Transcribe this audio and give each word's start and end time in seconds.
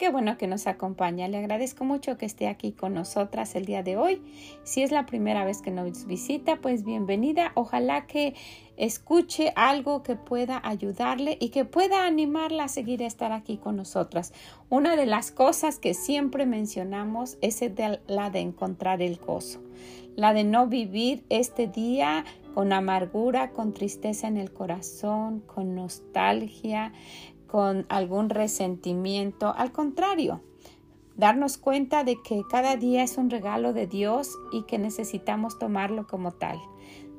Qué 0.00 0.08
bueno 0.08 0.38
que 0.38 0.46
nos 0.46 0.66
acompaña. 0.66 1.28
Le 1.28 1.36
agradezco 1.36 1.84
mucho 1.84 2.16
que 2.16 2.24
esté 2.24 2.48
aquí 2.48 2.72
con 2.72 2.94
nosotras 2.94 3.54
el 3.54 3.66
día 3.66 3.82
de 3.82 3.98
hoy. 3.98 4.22
Si 4.64 4.82
es 4.82 4.92
la 4.92 5.04
primera 5.04 5.44
vez 5.44 5.60
que 5.60 5.70
nos 5.70 6.06
visita, 6.06 6.56
pues 6.62 6.86
bienvenida. 6.86 7.52
Ojalá 7.54 8.06
que 8.06 8.34
escuche 8.78 9.52
algo 9.56 10.02
que 10.02 10.16
pueda 10.16 10.58
ayudarle 10.64 11.36
y 11.38 11.50
que 11.50 11.66
pueda 11.66 12.06
animarla 12.06 12.64
a 12.64 12.68
seguir 12.68 13.02
a 13.02 13.06
estar 13.06 13.30
aquí 13.30 13.58
con 13.58 13.76
nosotras. 13.76 14.32
Una 14.70 14.96
de 14.96 15.04
las 15.04 15.32
cosas 15.32 15.78
que 15.78 15.92
siempre 15.92 16.46
mencionamos 16.46 17.36
es 17.42 17.62
la 18.06 18.30
de 18.30 18.40
encontrar 18.40 19.02
el 19.02 19.18
gozo, 19.18 19.60
la 20.16 20.32
de 20.32 20.44
no 20.44 20.66
vivir 20.66 21.26
este 21.28 21.66
día 21.66 22.24
con 22.54 22.72
amargura, 22.72 23.50
con 23.50 23.74
tristeza 23.74 24.28
en 24.28 24.38
el 24.38 24.50
corazón, 24.50 25.40
con 25.40 25.74
nostalgia, 25.74 26.94
con 27.50 27.84
algún 27.88 28.30
resentimiento. 28.30 29.52
Al 29.56 29.72
contrario, 29.72 30.40
darnos 31.16 31.58
cuenta 31.58 32.04
de 32.04 32.16
que 32.22 32.42
cada 32.48 32.76
día 32.76 33.02
es 33.02 33.18
un 33.18 33.28
regalo 33.28 33.72
de 33.72 33.88
Dios 33.88 34.38
y 34.52 34.62
que 34.62 34.78
necesitamos 34.78 35.58
tomarlo 35.58 36.06
como 36.06 36.30
tal. 36.30 36.60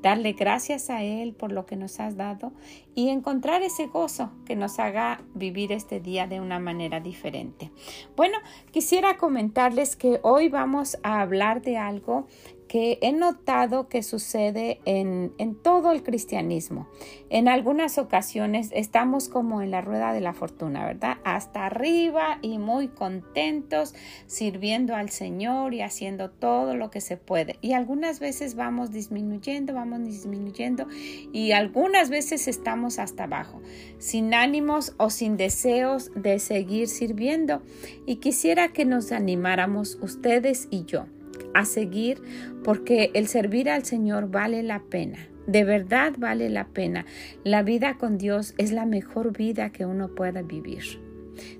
Darle 0.02 0.32
gracias 0.34 0.90
a 0.90 1.04
Él 1.04 1.34
por 1.34 1.52
lo 1.52 1.66
que 1.66 1.76
nos 1.76 2.00
has 2.00 2.16
dado 2.16 2.54
y 2.96 3.10
encontrar 3.10 3.62
ese 3.62 3.86
gozo 3.88 4.32
que 4.46 4.56
nos 4.56 4.80
haga 4.80 5.22
vivir 5.36 5.72
este 5.72 6.00
día 6.00 6.26
de 6.26 6.40
una 6.40 6.60
manera 6.60 7.02
diferente. 7.02 7.70
Bueno, 8.16 8.38
quisiera 8.72 9.18
comentarles 9.18 9.96
que 9.96 10.20
hoy 10.24 10.50
vamos 10.50 10.98
a 11.04 11.22
hablar 11.22 11.62
de 11.62 11.78
algo 11.78 12.26
que 12.72 13.00
he 13.02 13.12
notado 13.12 13.90
que 13.90 14.02
sucede 14.02 14.80
en, 14.86 15.34
todo 15.62 15.92
el 15.92 16.04
cristianismo. 16.04 16.88
En 17.30 17.50
algunas 17.50 17.98
ocasiones 17.98 18.70
estamos 18.72 19.28
como 19.28 19.62
en 19.62 19.72
la 19.72 19.82
rueda 19.82 20.14
de 20.14 20.22
la 20.22 20.32
fortuna, 20.32 20.86
¿verdad? 20.86 21.18
Hasta 21.26 21.66
arriba 21.66 22.40
y 22.42 22.60
muy 22.60 22.88
contentos 22.88 23.94
sirviendo 24.26 24.96
al 24.96 25.10
Señor 25.10 25.74
y 25.74 25.82
haciendo 25.82 26.30
todo 26.30 26.74
lo 26.78 26.90
que 26.92 27.02
se 27.02 27.18
puede. 27.18 27.58
Y 27.60 27.74
algunas 27.74 28.22
veces 28.22 28.56
vamos 28.56 28.92
disminuyendo, 28.92 29.74
vamos 29.74 30.06
disminuyendo 30.06 30.88
y 31.34 31.52
algunas 31.52 32.10
veces 32.10 32.48
estamos 32.48 33.00
hasta 33.00 33.26
abajo, 33.26 33.62
sin 33.98 34.34
ánimos 34.34 34.94
o 34.96 35.10
sin 35.10 35.36
deseos 35.36 36.10
de 36.16 36.40
seguir 36.40 36.88
sirviendo. 36.88 37.64
Y 38.06 38.16
quisiera 38.22 38.70
que 38.70 38.86
nos 38.86 39.12
animáramos 39.12 40.00
ustedes 40.02 40.70
y 40.72 40.86
yo 40.86 41.08
a 41.54 41.66
seguir 41.66 42.22
porque 42.64 43.12
el 43.14 43.28
servir 43.28 43.70
al 43.70 43.86
Señor 43.86 44.30
vale 44.30 44.64
la 44.64 44.84
pena. 44.84 45.18
De 45.48 45.64
verdad 45.64 46.14
vale 46.18 46.50
la 46.50 46.68
pena. 46.68 47.06
La 47.44 47.64
vida 47.64 47.98
con 47.98 48.18
Dios 48.18 48.54
es 48.58 48.72
la 48.72 48.86
mejor 48.86 49.36
vida 49.36 49.72
que 49.72 49.86
uno 49.86 50.14
pueda 50.14 50.42
vivir. 50.44 50.84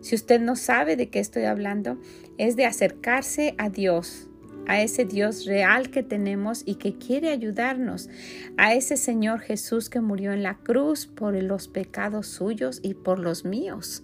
Si 0.02 0.16
usted 0.16 0.40
no 0.40 0.56
sabe 0.56 0.96
de 0.96 1.10
qué 1.10 1.20
estoy 1.20 1.44
hablando, 1.44 1.98
es 2.38 2.56
de 2.56 2.66
acercarse 2.66 3.56
a 3.58 3.70
Dios, 3.70 4.30
a 4.68 4.82
ese 4.82 5.06
Dios 5.06 5.46
real 5.46 5.90
que 5.90 6.04
tenemos 6.04 6.64
y 6.66 6.76
que 6.76 6.98
quiere 6.98 7.30
ayudarnos, 7.30 8.10
a 8.58 8.74
ese 8.74 8.98
Señor 8.98 9.40
Jesús 9.40 9.90
que 9.90 10.02
murió 10.02 10.32
en 10.34 10.44
la 10.44 10.58
cruz 10.60 11.08
por 11.08 11.34
los 11.34 11.68
pecados 11.68 12.28
suyos 12.28 12.80
y 12.84 12.94
por 12.94 13.20
los 13.20 13.46
míos. 13.46 14.04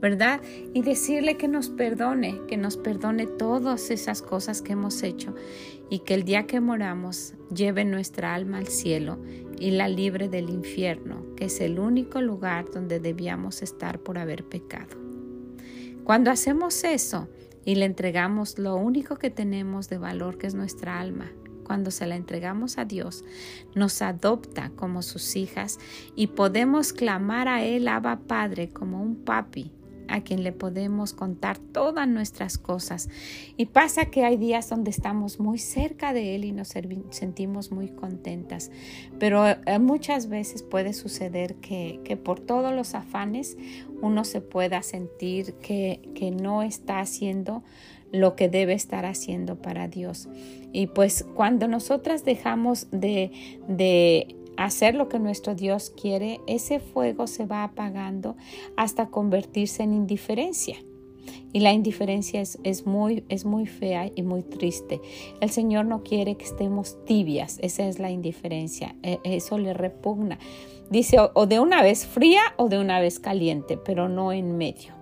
¿Verdad? 0.00 0.40
Y 0.72 0.82
decirle 0.82 1.36
que 1.36 1.48
nos 1.48 1.68
perdone, 1.68 2.40
que 2.48 2.56
nos 2.56 2.76
perdone 2.76 3.26
todas 3.26 3.90
esas 3.90 4.22
cosas 4.22 4.62
que 4.62 4.72
hemos 4.72 5.02
hecho 5.02 5.34
y 5.90 6.00
que 6.00 6.14
el 6.14 6.24
día 6.24 6.46
que 6.46 6.60
moramos 6.60 7.34
lleve 7.54 7.84
nuestra 7.84 8.34
alma 8.34 8.58
al 8.58 8.68
cielo 8.68 9.18
y 9.58 9.72
la 9.72 9.88
libre 9.88 10.28
del 10.28 10.48
infierno, 10.48 11.34
que 11.36 11.46
es 11.46 11.60
el 11.60 11.78
único 11.78 12.20
lugar 12.22 12.70
donde 12.70 13.00
debíamos 13.00 13.62
estar 13.62 13.98
por 14.00 14.18
haber 14.18 14.44
pecado. 14.44 14.96
Cuando 16.04 16.30
hacemos 16.30 16.82
eso 16.84 17.28
y 17.64 17.74
le 17.74 17.84
entregamos 17.84 18.58
lo 18.58 18.76
único 18.76 19.16
que 19.16 19.30
tenemos 19.30 19.88
de 19.88 19.98
valor, 19.98 20.38
que 20.38 20.46
es 20.46 20.54
nuestra 20.54 20.98
alma, 20.98 21.30
cuando 21.64 21.92
se 21.92 22.06
la 22.06 22.16
entregamos 22.16 22.78
a 22.78 22.84
Dios, 22.84 23.22
nos 23.76 24.02
adopta 24.02 24.72
como 24.74 25.02
sus 25.02 25.36
hijas 25.36 25.78
y 26.16 26.28
podemos 26.28 26.92
clamar 26.92 27.46
a 27.46 27.62
Él, 27.62 27.86
Abba 27.86 28.20
Padre, 28.26 28.70
como 28.70 29.00
un 29.00 29.24
papi, 29.24 29.70
a 30.10 30.22
quien 30.22 30.42
le 30.42 30.52
podemos 30.52 31.12
contar 31.12 31.58
todas 31.58 32.06
nuestras 32.08 32.58
cosas. 32.58 33.08
Y 33.56 33.66
pasa 33.66 34.06
que 34.06 34.24
hay 34.24 34.36
días 34.36 34.68
donde 34.68 34.90
estamos 34.90 35.40
muy 35.40 35.58
cerca 35.58 36.12
de 36.12 36.34
Él 36.34 36.44
y 36.44 36.52
nos 36.52 36.74
sentimos 37.10 37.72
muy 37.72 37.88
contentas, 37.88 38.70
pero 39.18 39.46
eh, 39.46 39.78
muchas 39.78 40.28
veces 40.28 40.62
puede 40.62 40.92
suceder 40.92 41.56
que, 41.56 42.00
que 42.04 42.16
por 42.16 42.40
todos 42.40 42.74
los 42.74 42.94
afanes 42.94 43.56
uno 44.02 44.24
se 44.24 44.40
pueda 44.40 44.82
sentir 44.82 45.54
que, 45.54 46.00
que 46.14 46.30
no 46.30 46.62
está 46.62 47.00
haciendo 47.00 47.62
lo 48.12 48.34
que 48.34 48.48
debe 48.48 48.72
estar 48.72 49.06
haciendo 49.06 49.62
para 49.62 49.88
Dios. 49.88 50.28
Y 50.72 50.88
pues 50.88 51.24
cuando 51.34 51.68
nosotras 51.68 52.24
dejamos 52.24 52.88
de, 52.90 53.30
de 53.68 54.36
hacer 54.56 54.94
lo 54.94 55.08
que 55.08 55.18
nuestro 55.18 55.54
Dios 55.54 55.90
quiere, 55.90 56.40
ese 56.46 56.80
fuego 56.80 57.26
se 57.26 57.46
va 57.46 57.64
apagando 57.64 58.36
hasta 58.76 59.08
convertirse 59.08 59.82
en 59.82 59.94
indiferencia. 59.94 60.76
Y 61.52 61.60
la 61.60 61.72
indiferencia 61.72 62.40
es, 62.40 62.86
muy, 62.86 63.24
muy 63.44 63.66
fea 63.66 64.10
y 64.14 64.22
muy 64.22 64.42
triste. 64.42 65.00
El 65.40 65.50
Señor 65.50 65.86
no 65.86 66.02
quiere 66.02 66.36
que 66.36 66.44
estemos 66.44 67.04
tibias, 67.04 67.58
esa 67.60 67.86
es 67.86 67.98
la 67.98 68.10
indiferencia, 68.10 68.94
e, 69.02 69.18
eso 69.24 69.58
le 69.58 69.74
repugna. 69.74 70.38
Dice 70.90 71.18
o 71.34 71.46
de 71.46 71.60
una 71.60 71.82
vez 71.82 72.06
fría 72.06 72.42
o 72.56 72.68
de 72.68 72.78
una 72.78 73.00
vez 73.00 73.20
caliente, 73.20 73.76
pero 73.76 74.08
no 74.08 74.32
en 74.32 74.56
medio. 74.56 74.94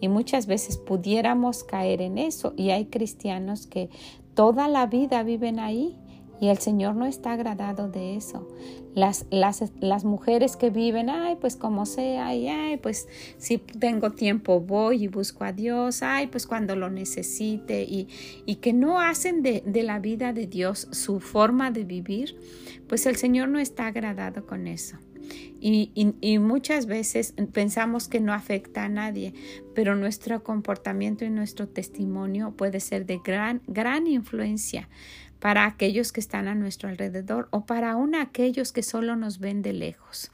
Y 0.00 0.08
muchas 0.08 0.46
veces 0.46 0.76
pudiéramos 0.76 1.64
caer 1.64 2.02
en 2.02 2.18
eso 2.18 2.52
y 2.56 2.70
hay 2.70 2.86
cristianos 2.86 3.66
que 3.66 3.88
toda 4.34 4.68
la 4.68 4.86
vida 4.86 5.22
viven 5.22 5.58
ahí 5.58 5.96
y 6.40 6.48
el 6.48 6.58
Señor 6.58 6.96
no 6.96 7.06
está 7.06 7.32
agradado 7.32 7.88
de 7.88 8.16
eso. 8.16 8.46
Las, 8.94 9.26
las, 9.30 9.62
las, 9.80 10.04
mujeres 10.04 10.56
que 10.56 10.70
viven, 10.70 11.10
ay, 11.10 11.36
pues 11.40 11.56
como 11.56 11.84
sea, 11.84 12.28
ay, 12.28 12.48
ay, 12.48 12.76
pues 12.78 13.08
si 13.36 13.58
tengo 13.58 14.12
tiempo 14.12 14.60
voy 14.60 15.04
y 15.04 15.08
busco 15.08 15.44
a 15.44 15.52
Dios, 15.52 16.02
ay, 16.02 16.28
pues 16.28 16.46
cuando 16.46 16.76
lo 16.76 16.88
necesite, 16.88 17.82
y, 17.82 18.08
y 18.46 18.56
que 18.56 18.72
no 18.72 19.00
hacen 19.00 19.42
de, 19.42 19.62
de, 19.66 19.82
la 19.82 19.98
vida 19.98 20.32
de 20.32 20.46
Dios 20.46 20.88
su 20.92 21.20
forma 21.20 21.70
de 21.70 21.84
vivir, 21.84 22.38
pues 22.88 23.04
el 23.06 23.16
Señor 23.16 23.48
no 23.48 23.58
está 23.58 23.86
agradado 23.86 24.46
con 24.46 24.66
eso. 24.66 24.96
Y, 25.60 25.90
y, 25.94 26.14
y 26.20 26.38
muchas 26.38 26.86
veces 26.86 27.34
pensamos 27.52 28.08
que 28.08 28.20
no 28.20 28.32
afecta 28.32 28.84
a 28.84 28.88
nadie, 28.88 29.34
pero 29.74 29.96
nuestro 29.96 30.42
comportamiento 30.44 31.24
y 31.24 31.30
nuestro 31.30 31.66
testimonio 31.66 32.52
puede 32.56 32.78
ser 32.80 33.06
de 33.06 33.20
gran, 33.24 33.62
gran 33.66 34.06
influencia 34.06 34.88
para 35.38 35.66
aquellos 35.66 36.12
que 36.12 36.20
están 36.20 36.48
a 36.48 36.54
nuestro 36.54 36.88
alrededor 36.88 37.48
o 37.50 37.66
para 37.66 37.92
aún 37.92 38.14
aquellos 38.14 38.72
que 38.72 38.82
solo 38.82 39.16
nos 39.16 39.38
ven 39.38 39.62
de 39.62 39.72
lejos. 39.72 40.30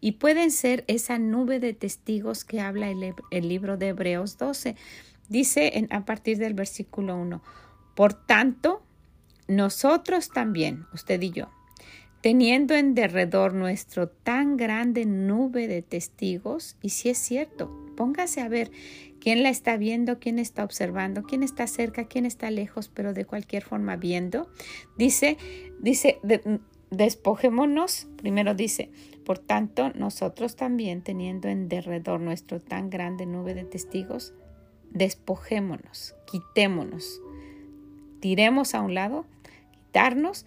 Y 0.00 0.12
pueden 0.12 0.50
ser 0.50 0.84
esa 0.86 1.18
nube 1.18 1.60
de 1.60 1.72
testigos 1.72 2.44
que 2.44 2.60
habla 2.60 2.90
el, 2.90 3.48
libro 3.48 3.76
de 3.76 3.88
Hebreos 3.88 4.36
12. 4.38 4.76
Dice 5.28 5.78
en, 5.78 5.92
a 5.92 6.04
partir 6.04 6.38
del 6.38 6.54
versículo 6.54 7.16
1, 7.16 7.42
por 7.94 8.12
tanto, 8.12 8.82
nosotros 9.48 10.30
también, 10.30 10.86
usted 10.92 11.20
y 11.22 11.30
yo, 11.30 11.50
teniendo 12.20 12.74
en 12.74 12.94
derredor 12.94 13.54
nuestro 13.54 14.08
tan 14.08 14.56
grande 14.56 15.06
nube 15.06 15.68
de 15.68 15.82
testigos, 15.82 16.76
y 16.80 16.90
si 16.90 17.08
es 17.10 17.18
cierto, 17.18 17.70
póngase 17.96 18.40
a 18.40 18.48
ver 18.48 18.70
quién 19.22 19.44
la 19.44 19.50
está 19.50 19.76
viendo, 19.76 20.18
quién 20.18 20.40
está 20.40 20.64
observando, 20.64 21.22
quién 21.22 21.44
está 21.44 21.68
cerca, 21.68 22.06
quién 22.06 22.26
está 22.26 22.50
lejos, 22.50 22.88
pero 22.88 23.14
de 23.14 23.24
cualquier 23.24 23.62
forma 23.62 23.94
viendo. 23.94 24.48
Dice, 24.98 25.38
dice, 25.78 26.18
despojémonos, 26.90 28.08
primero 28.16 28.56
dice, 28.56 28.90
por 29.24 29.38
tanto, 29.38 29.90
nosotros 29.90 30.56
también, 30.56 31.02
teniendo 31.02 31.46
en 31.46 31.68
derredor 31.68 32.18
nuestro 32.18 32.58
tan 32.58 32.90
grande 32.90 33.24
nube 33.24 33.54
de 33.54 33.62
testigos, 33.62 34.34
despojémonos, 34.90 36.16
quitémonos, 36.26 37.20
tiremos 38.18 38.74
a 38.74 38.80
un 38.80 38.94
lado, 38.94 39.24
quitarnos, 39.70 40.46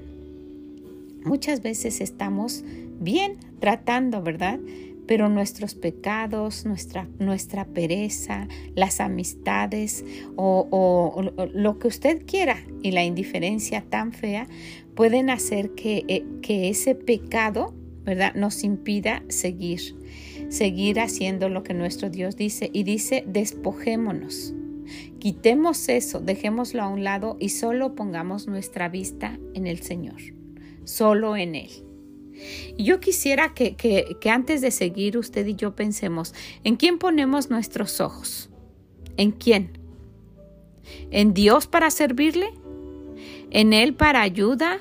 Muchas 1.23 1.61
veces 1.61 2.01
estamos 2.01 2.63
bien 2.99 3.37
tratando, 3.59 4.21
¿verdad? 4.21 4.59
Pero 5.07 5.29
nuestros 5.29 5.75
pecados, 5.75 6.65
nuestra, 6.65 7.07
nuestra 7.19 7.65
pereza, 7.65 8.47
las 8.75 8.99
amistades 8.99 10.05
o, 10.35 11.31
lo 11.53 11.79
que 11.79 11.87
usted 11.87 12.25
quiera 12.25 12.57
y 12.81 12.91
la 12.91 13.03
indiferencia 13.03 13.83
tan 13.89 14.13
fea 14.13 14.47
pueden 14.95 15.29
hacer 15.29 15.71
que, 15.71 16.05
eh, 16.07 16.25
que 16.41 16.69
ese 16.69 16.95
pecado, 16.95 17.73
¿verdad?, 18.03 18.33
nos 18.35 18.63
impida 18.63 19.23
seguir, 19.27 19.95
seguir 20.49 20.99
haciendo 20.99 21.49
lo 21.49 21.63
que 21.63 21.73
nuestro 21.73 22.09
Dios 22.09 22.35
dice. 22.35 22.69
Y 22.73 22.83
dice, 22.83 23.23
despojémonos. 23.27 24.53
Quitemos 25.19 25.87
eso, 25.89 26.19
dejémoslo 26.19 26.81
a 26.81 26.87
un 26.87 27.03
lado 27.03 27.37
y 27.39 27.49
solo 27.49 27.95
pongamos 27.95 28.47
nuestra 28.47 28.89
vista 28.89 29.39
en 29.53 29.67
el 29.67 29.79
Señor, 29.79 30.19
solo 30.91 31.35
en 31.35 31.55
Él. 31.55 31.69
Y 32.77 32.83
yo 32.83 32.99
quisiera 32.99 33.53
que, 33.53 33.75
que, 33.75 34.17
que, 34.19 34.29
antes 34.29 34.61
de 34.61 34.71
seguir 34.71 35.17
usted 35.17 35.45
y 35.45 35.55
yo 35.55 35.75
pensemos, 35.75 36.33
¿en 36.63 36.75
quién 36.75 36.97
ponemos 36.97 37.49
nuestros 37.49 38.01
ojos? 38.01 38.49
¿En 39.17 39.31
quién? 39.31 39.77
¿En 41.11 41.33
Dios 41.33 41.67
para 41.67 41.91
servirle? 41.91 42.51
¿En 43.51 43.73
Él 43.73 43.93
para 43.93 44.21
ayuda? 44.21 44.79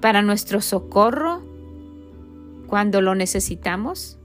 ¿Para 0.00 0.22
nuestro 0.22 0.60
socorro 0.60 1.42
cuando 2.66 3.00
lo 3.00 3.14
necesitamos? 3.14 4.18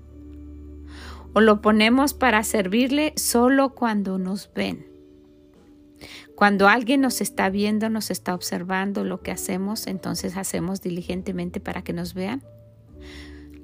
¿O 1.34 1.42
lo 1.42 1.62
ponemos 1.62 2.14
para 2.14 2.44
servirle 2.44 3.14
solo 3.16 3.76
cuando 3.76 4.18
nos 4.18 4.50
ven? 4.54 4.94
Cuando 6.36 6.68
alguien 6.68 7.00
nos 7.00 7.22
está 7.22 7.50
viendo, 7.50 7.90
nos 7.90 8.12
está 8.12 8.36
observando 8.36 9.06
lo 9.06 9.22
que 9.22 9.32
hacemos, 9.32 9.88
entonces 9.88 10.36
hacemos 10.36 10.82
diligentemente 10.82 11.62
para 11.62 11.82
que 11.82 11.94
nos 11.94 12.14
vean. 12.14 12.44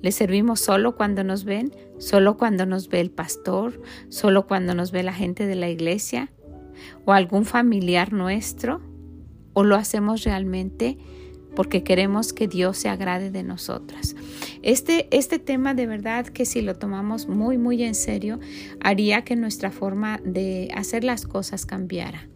¿Le 0.01 0.11
servimos 0.11 0.61
solo 0.61 0.95
cuando 0.95 1.23
nos 1.23 1.43
ven? 1.43 1.75
¿Solo 1.99 2.37
cuando 2.37 2.65
nos 2.65 2.87
ve 2.87 3.01
el 3.01 3.11
pastor? 3.11 3.81
¿Solo 4.09 4.47
cuando 4.47 4.73
nos 4.73 4.91
ve 4.91 5.03
la 5.03 5.13
gente 5.13 5.45
de 5.45 5.55
la 5.55 5.69
iglesia? 5.69 6.31
¿O 7.05 7.11
algún 7.11 7.45
familiar 7.45 8.13
nuestro? 8.13 8.81
¿O 9.53 9.63
lo 9.63 9.75
hacemos 9.75 10.23
realmente 10.23 10.97
porque 11.55 11.83
queremos 11.83 12.31
que 12.31 12.47
Dios 12.47 12.77
se 12.77 12.87
agrade 12.89 13.29
de 13.29 13.43
nosotras? 13.43 14.15
Este, 14.63 15.07
este 15.15 15.37
tema 15.37 15.73
de 15.73 15.85
verdad 15.85 16.25
que 16.25 16.45
si 16.45 16.61
lo 16.61 16.77
tomamos 16.77 17.27
muy, 17.27 17.57
muy 17.57 17.83
en 17.83 17.93
serio, 17.93 18.39
haría 18.79 19.23
que 19.23 19.35
nuestra 19.35 19.69
forma 19.69 20.19
de 20.23 20.69
hacer 20.73 21.03
las 21.03 21.27
cosas 21.27 21.65
cambiara. 21.65 22.30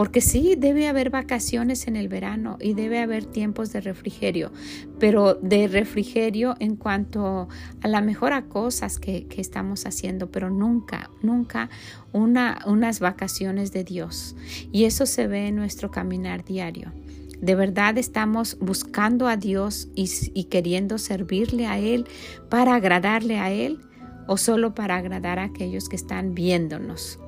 Porque 0.00 0.22
sí, 0.22 0.54
debe 0.56 0.88
haber 0.88 1.10
vacaciones 1.10 1.86
en 1.86 1.94
el 1.94 2.08
verano 2.08 2.56
y 2.58 2.72
debe 2.72 3.00
haber 3.00 3.26
tiempos 3.26 3.70
de 3.70 3.82
refrigerio, 3.82 4.50
pero 4.98 5.34
de 5.34 5.68
refrigerio 5.68 6.54
en 6.58 6.76
cuanto 6.76 7.48
a 7.82 7.86
la 7.86 8.00
mejor 8.00 8.32
a 8.32 8.46
cosas 8.46 8.98
que, 8.98 9.26
que 9.26 9.42
estamos 9.42 9.84
haciendo, 9.84 10.30
pero 10.30 10.48
nunca, 10.48 11.10
nunca 11.20 11.68
una, 12.14 12.60
unas 12.64 12.98
vacaciones 12.98 13.72
de 13.72 13.84
Dios. 13.84 14.36
Y 14.72 14.84
eso 14.84 15.04
se 15.04 15.26
ve 15.26 15.48
en 15.48 15.56
nuestro 15.56 15.90
caminar 15.90 16.46
diario. 16.46 16.94
¿De 17.42 17.54
verdad 17.54 17.98
estamos 17.98 18.56
buscando 18.58 19.28
a 19.28 19.36
Dios 19.36 19.90
y, 19.94 20.10
y, 20.32 20.44
queriendo 20.44 20.96
servirle 20.96 21.66
a 21.66 21.78
Él 21.78 22.06
para 22.48 22.74
agradarle 22.74 23.38
a 23.38 23.50
Él 23.50 23.80
o 24.26 24.38
solo 24.38 24.74
para 24.74 24.96
agradar 24.96 25.38
a 25.38 25.44
aquellos 25.44 25.90
que 25.90 25.96
están 25.96 26.34
viéndonos? 26.34 27.18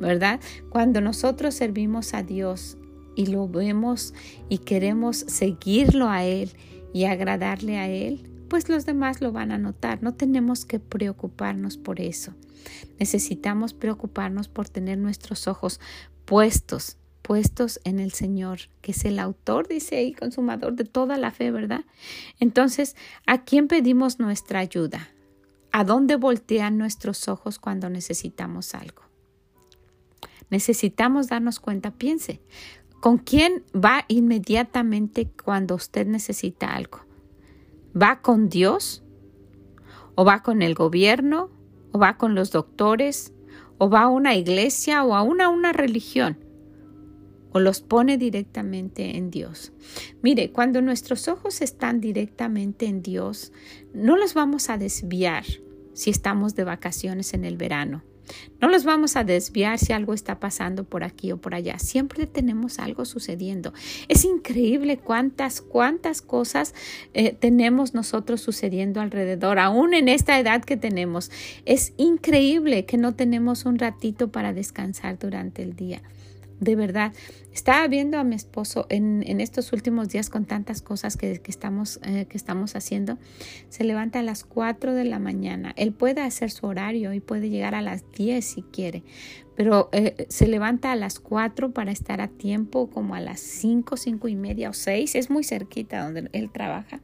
¿Verdad? 0.00 0.40
Cuando 0.70 1.00
nosotros 1.00 1.54
servimos 1.54 2.14
a 2.14 2.22
Dios 2.22 2.76
y 3.14 3.26
lo 3.26 3.48
vemos 3.48 4.14
y 4.48 4.58
queremos 4.58 5.18
seguirlo 5.18 6.08
a 6.08 6.24
Él 6.24 6.50
y 6.92 7.04
agradarle 7.04 7.78
a 7.78 7.88
Él, 7.88 8.28
pues 8.48 8.68
los 8.68 8.86
demás 8.86 9.20
lo 9.20 9.30
van 9.30 9.52
a 9.52 9.58
notar. 9.58 10.02
No 10.02 10.14
tenemos 10.14 10.64
que 10.64 10.80
preocuparnos 10.80 11.76
por 11.76 12.00
eso. 12.00 12.34
Necesitamos 12.98 13.74
preocuparnos 13.74 14.48
por 14.48 14.68
tener 14.68 14.98
nuestros 14.98 15.46
ojos 15.46 15.80
puestos, 16.24 16.96
puestos 17.22 17.80
en 17.84 18.00
el 18.00 18.12
Señor, 18.12 18.60
que 18.80 18.92
es 18.92 19.04
el 19.04 19.18
autor, 19.18 19.68
dice 19.68 19.96
ahí, 19.96 20.14
consumador 20.14 20.74
de 20.74 20.84
toda 20.84 21.16
la 21.16 21.30
fe, 21.30 21.50
¿verdad? 21.50 21.84
Entonces, 22.40 22.96
¿a 23.26 23.44
quién 23.44 23.68
pedimos 23.68 24.18
nuestra 24.18 24.58
ayuda? 24.58 25.10
¿A 25.72 25.84
dónde 25.84 26.16
voltean 26.16 26.76
nuestros 26.76 27.28
ojos 27.28 27.58
cuando 27.58 27.88
necesitamos 27.88 28.74
algo? 28.74 29.09
Necesitamos 30.50 31.28
darnos 31.28 31.60
cuenta, 31.60 31.92
piense, 31.92 32.40
¿con 33.00 33.18
quién 33.18 33.64
va 33.74 34.04
inmediatamente 34.08 35.30
cuando 35.44 35.76
usted 35.76 36.06
necesita 36.06 36.74
algo? 36.74 37.00
¿Va 38.00 38.20
con 38.20 38.48
Dios? 38.48 39.02
¿O 40.16 40.24
va 40.24 40.42
con 40.42 40.62
el 40.62 40.74
gobierno? 40.74 41.50
¿O 41.92 41.98
va 41.98 42.16
con 42.18 42.34
los 42.34 42.50
doctores? 42.50 43.32
¿O 43.78 43.88
va 43.88 44.02
a 44.02 44.08
una 44.08 44.34
iglesia 44.34 45.04
o 45.04 45.14
a 45.14 45.22
una, 45.22 45.72
religión? 45.72 46.38
¿O 47.52 47.60
los 47.60 47.80
pone 47.80 48.18
directamente 48.18 49.16
en 49.16 49.30
Dios? 49.30 49.72
Mire, 50.20 50.52
cuando 50.52 50.82
nuestros 50.82 51.28
ojos 51.28 51.62
están 51.62 52.00
directamente 52.00 52.86
en 52.86 53.02
Dios, 53.02 53.52
no 53.92 54.16
los 54.16 54.34
vamos 54.34 54.68
a 54.68 54.78
desviar 54.78 55.44
si 55.94 56.10
estamos 56.10 56.54
de 56.54 56.64
vacaciones 56.64 57.34
en 57.34 57.44
el 57.44 57.56
verano 57.56 58.02
no 58.60 58.68
los 58.68 58.84
vamos 58.84 59.16
a 59.16 59.24
desviar 59.24 59.78
si 59.78 59.92
algo 59.92 60.14
está 60.14 60.38
pasando 60.38 60.84
por 60.84 61.04
aquí 61.04 61.32
o 61.32 61.38
por 61.38 61.54
allá. 61.54 61.78
Siempre 61.78 62.26
tenemos 62.26 62.78
algo 62.78 63.04
sucediendo. 63.04 63.72
Es 64.08 64.24
increíble 64.24 64.98
cuántas, 64.98 65.60
cuántas 65.60 66.22
cosas 66.22 66.74
eh, 67.14 67.32
tenemos 67.32 67.94
nosotros 67.94 68.40
sucediendo 68.40 69.00
alrededor, 69.00 69.58
aún 69.58 69.94
en 69.94 70.08
esta 70.08 70.38
edad 70.38 70.62
que 70.64 70.76
tenemos. 70.76 71.30
Es 71.64 71.92
increíble 71.96 72.84
que 72.84 72.98
no 72.98 73.14
tenemos 73.14 73.64
un 73.64 73.78
ratito 73.78 74.30
para 74.30 74.52
descansar 74.52 75.18
durante 75.18 75.62
el 75.62 75.74
día 75.74 76.02
de 76.60 76.76
verdad. 76.76 77.12
Estaba 77.52 77.88
viendo 77.88 78.18
a 78.18 78.24
mi 78.24 78.36
esposo 78.36 78.86
en, 78.90 79.22
estos 79.40 79.72
últimos 79.72 80.08
días 80.08 80.30
con 80.30 80.44
tantas 80.44 80.82
cosas 80.82 81.16
que, 81.16 81.40
estamos, 81.46 81.98
eh, 82.04 82.26
que 82.26 82.36
estamos 82.36 82.76
haciendo. 82.76 83.18
Se 83.70 83.82
levanta 83.82 84.20
a 84.20 84.22
las 84.22 84.44
4 84.44 84.94
de 84.94 85.04
la 85.04 85.18
mañana. 85.18 85.72
Él 85.76 85.92
puede 85.92 86.20
hacer 86.20 86.50
su 86.50 86.66
horario 86.66 87.12
y 87.12 87.20
puede 87.20 87.48
llegar 87.48 87.74
a 87.74 87.82
las 87.82 88.04
10 88.12 88.44
si 88.44 88.62
quiere, 88.62 89.02
pero 89.56 89.88
eh, 89.92 90.26
se 90.28 90.46
levanta 90.46 90.92
a 90.92 90.96
las 90.96 91.18
4 91.18 91.72
para 91.72 91.90
estar 91.90 92.20
a 92.20 92.28
tiempo, 92.28 92.88
como 92.88 93.14
a 93.14 93.20
las 93.20 93.40
5, 93.40 93.96
5 93.96 94.28
y 94.28 94.36
media 94.36 94.70
o 94.70 94.74
6. 94.74 95.16
Es 95.16 95.30
muy 95.30 95.42
cerquita 95.42 96.04
donde 96.04 96.28
él 96.32 96.50
trabaja 96.52 97.00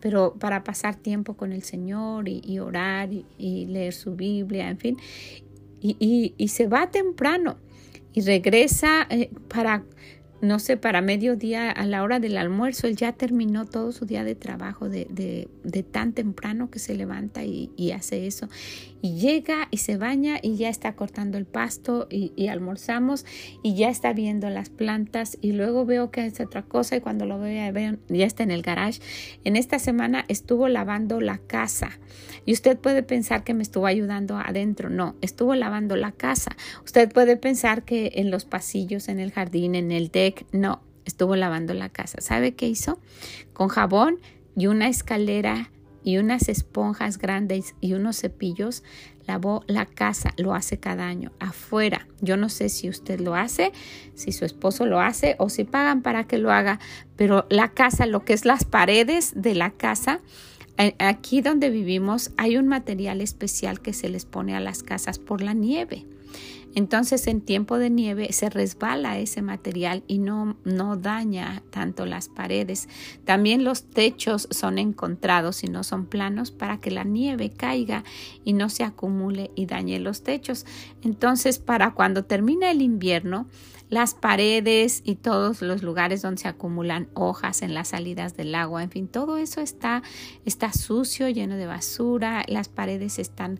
pero 0.00 0.34
para 0.38 0.64
pasar 0.64 0.96
tiempo 0.96 1.34
con 1.34 1.52
el 1.52 1.62
Señor 1.62 2.26
y, 2.26 2.58
orar 2.58 3.10
y, 3.12 3.66
leer 3.66 3.92
su 3.92 4.16
Biblia, 4.16 4.70
en 4.70 4.78
fin, 4.78 4.96
y, 5.82 6.34
y 6.38 6.48
se 6.48 6.68
va 6.68 6.90
temprano 6.90 7.58
y 8.12 8.22
regresa 8.22 9.06
eh, 9.10 9.30
para 9.48 9.84
no 10.40 10.58
sé, 10.58 10.76
para 10.76 11.02
mediodía 11.02 11.70
a 11.70 11.84
la 11.84 12.02
hora 12.02 12.18
del 12.18 12.38
almuerzo, 12.38 12.86
él 12.86 12.96
ya 12.96 13.12
terminó 13.12 13.66
todo 13.66 13.92
su 13.92 14.06
día 14.06 14.24
de 14.24 14.34
trabajo 14.34 14.88
de, 14.88 15.06
de, 15.10 15.82
tan 15.82 16.12
temprano 16.12 16.70
que 16.70 16.78
se 16.78 16.94
levanta 16.94 17.44
y, 17.44 17.70
y, 17.76 17.90
hace 17.90 18.26
eso. 18.26 18.48
Y 19.02 19.18
llega 19.18 19.68
y 19.70 19.78
se 19.78 19.96
baña 19.96 20.38
y 20.42 20.56
ya 20.56 20.68
está 20.68 20.94
cortando 20.94 21.36
el 21.38 21.46
pasto 21.46 22.06
y, 22.10 22.48
almorzamos 22.48 23.24
y 23.62 23.74
ya 23.74 23.88
está 23.88 24.12
viendo 24.12 24.50
las 24.50 24.70
plantas 24.70 25.38
y 25.40 25.52
luego 25.52 25.84
veo 25.84 26.10
que 26.10 26.26
es 26.26 26.40
otra 26.40 26.62
cosa 26.62 26.96
y 26.96 27.00
cuando 27.00 27.26
lo 27.26 27.38
veo, 27.38 27.72
veo 27.72 27.96
ya 28.08 28.26
está 28.26 28.42
en 28.42 28.50
el 28.50 28.62
garage. 28.62 29.00
En 29.44 29.56
esta 29.56 29.78
semana 29.78 30.24
estuvo 30.28 30.68
lavando 30.68 31.20
la 31.20 31.38
casa 31.38 31.98
y 32.46 32.52
usted 32.52 32.78
puede 32.78 33.02
pensar 33.02 33.44
que 33.44 33.54
me 33.54 33.62
estuvo 33.62 33.86
ayudando 33.86 34.36
adentro. 34.36 34.90
No, 34.90 35.14
estuvo 35.20 35.54
lavando 35.54 35.96
la 35.96 36.12
casa. 36.12 36.56
Usted 36.84 37.12
puede 37.12 37.36
pensar 37.36 37.84
que 37.84 38.12
en 38.16 38.30
los 38.30 38.44
pasillos, 38.44 39.08
en 39.08 39.20
el 39.20 39.32
jardín, 39.32 39.74
en 39.74 39.92
el 39.92 40.10
deck, 40.10 40.29
no, 40.52 40.82
estuvo 41.04 41.36
lavando 41.36 41.74
la 41.74 41.88
casa. 41.88 42.20
¿Sabe 42.20 42.54
qué 42.54 42.68
hizo? 42.68 42.98
Con 43.52 43.68
jabón 43.68 44.18
y 44.56 44.66
una 44.66 44.88
escalera 44.88 45.70
y 46.02 46.18
unas 46.18 46.48
esponjas 46.48 47.18
grandes 47.18 47.74
y 47.80 47.92
unos 47.92 48.20
cepillos, 48.20 48.82
lavó 49.26 49.62
la 49.66 49.86
casa, 49.86 50.32
lo 50.38 50.54
hace 50.54 50.78
cada 50.78 51.06
año, 51.06 51.32
afuera. 51.38 52.06
Yo 52.20 52.36
no 52.36 52.48
sé 52.48 52.68
si 52.68 52.88
usted 52.88 53.20
lo 53.20 53.34
hace, 53.34 53.72
si 54.14 54.32
su 54.32 54.44
esposo 54.44 54.86
lo 54.86 55.00
hace 55.00 55.36
o 55.38 55.48
si 55.48 55.64
pagan 55.64 56.02
para 56.02 56.24
que 56.24 56.38
lo 56.38 56.50
haga, 56.50 56.80
pero 57.16 57.46
la 57.50 57.68
casa, 57.68 58.06
lo 58.06 58.24
que 58.24 58.32
es 58.32 58.44
las 58.44 58.64
paredes 58.64 59.32
de 59.36 59.54
la 59.54 59.70
casa, 59.70 60.20
aquí 60.98 61.42
donde 61.42 61.68
vivimos 61.68 62.30
hay 62.36 62.56
un 62.56 62.66
material 62.66 63.20
especial 63.20 63.80
que 63.80 63.92
se 63.92 64.08
les 64.08 64.24
pone 64.24 64.56
a 64.56 64.60
las 64.60 64.82
casas 64.82 65.18
por 65.18 65.42
la 65.42 65.52
nieve. 65.52 66.06
Entonces 66.74 67.26
en 67.26 67.40
tiempo 67.40 67.78
de 67.78 67.90
nieve 67.90 68.32
se 68.32 68.50
resbala 68.50 69.18
ese 69.18 69.42
material 69.42 70.04
y 70.06 70.18
no, 70.18 70.56
no 70.64 70.96
daña 70.96 71.62
tanto 71.70 72.06
las 72.06 72.28
paredes. 72.28 72.88
También 73.24 73.64
los 73.64 73.84
techos 73.84 74.48
son 74.50 74.78
encontrados 74.78 75.64
y 75.64 75.66
no 75.68 75.84
son 75.84 76.06
planos 76.06 76.50
para 76.50 76.80
que 76.80 76.90
la 76.90 77.04
nieve 77.04 77.50
caiga 77.50 78.04
y 78.44 78.52
no 78.52 78.68
se 78.68 78.84
acumule 78.84 79.50
y 79.54 79.66
dañe 79.66 79.98
los 79.98 80.22
techos. 80.22 80.66
Entonces 81.02 81.58
para 81.58 81.92
cuando 81.94 82.24
termina 82.24 82.70
el 82.70 82.82
invierno, 82.82 83.46
las 83.90 84.14
paredes 84.14 85.02
y 85.04 85.16
todos 85.16 85.62
los 85.62 85.82
lugares 85.82 86.22
donde 86.22 86.40
se 86.40 86.48
acumulan 86.48 87.08
hojas 87.14 87.60
en 87.62 87.74
las 87.74 87.88
salidas 87.88 88.36
del 88.36 88.54
agua, 88.54 88.84
en 88.84 88.90
fin, 88.90 89.08
todo 89.08 89.36
eso 89.36 89.60
está, 89.60 90.04
está 90.44 90.72
sucio, 90.72 91.28
lleno 91.28 91.56
de 91.56 91.66
basura, 91.66 92.44
las 92.46 92.68
paredes 92.68 93.18
están 93.18 93.58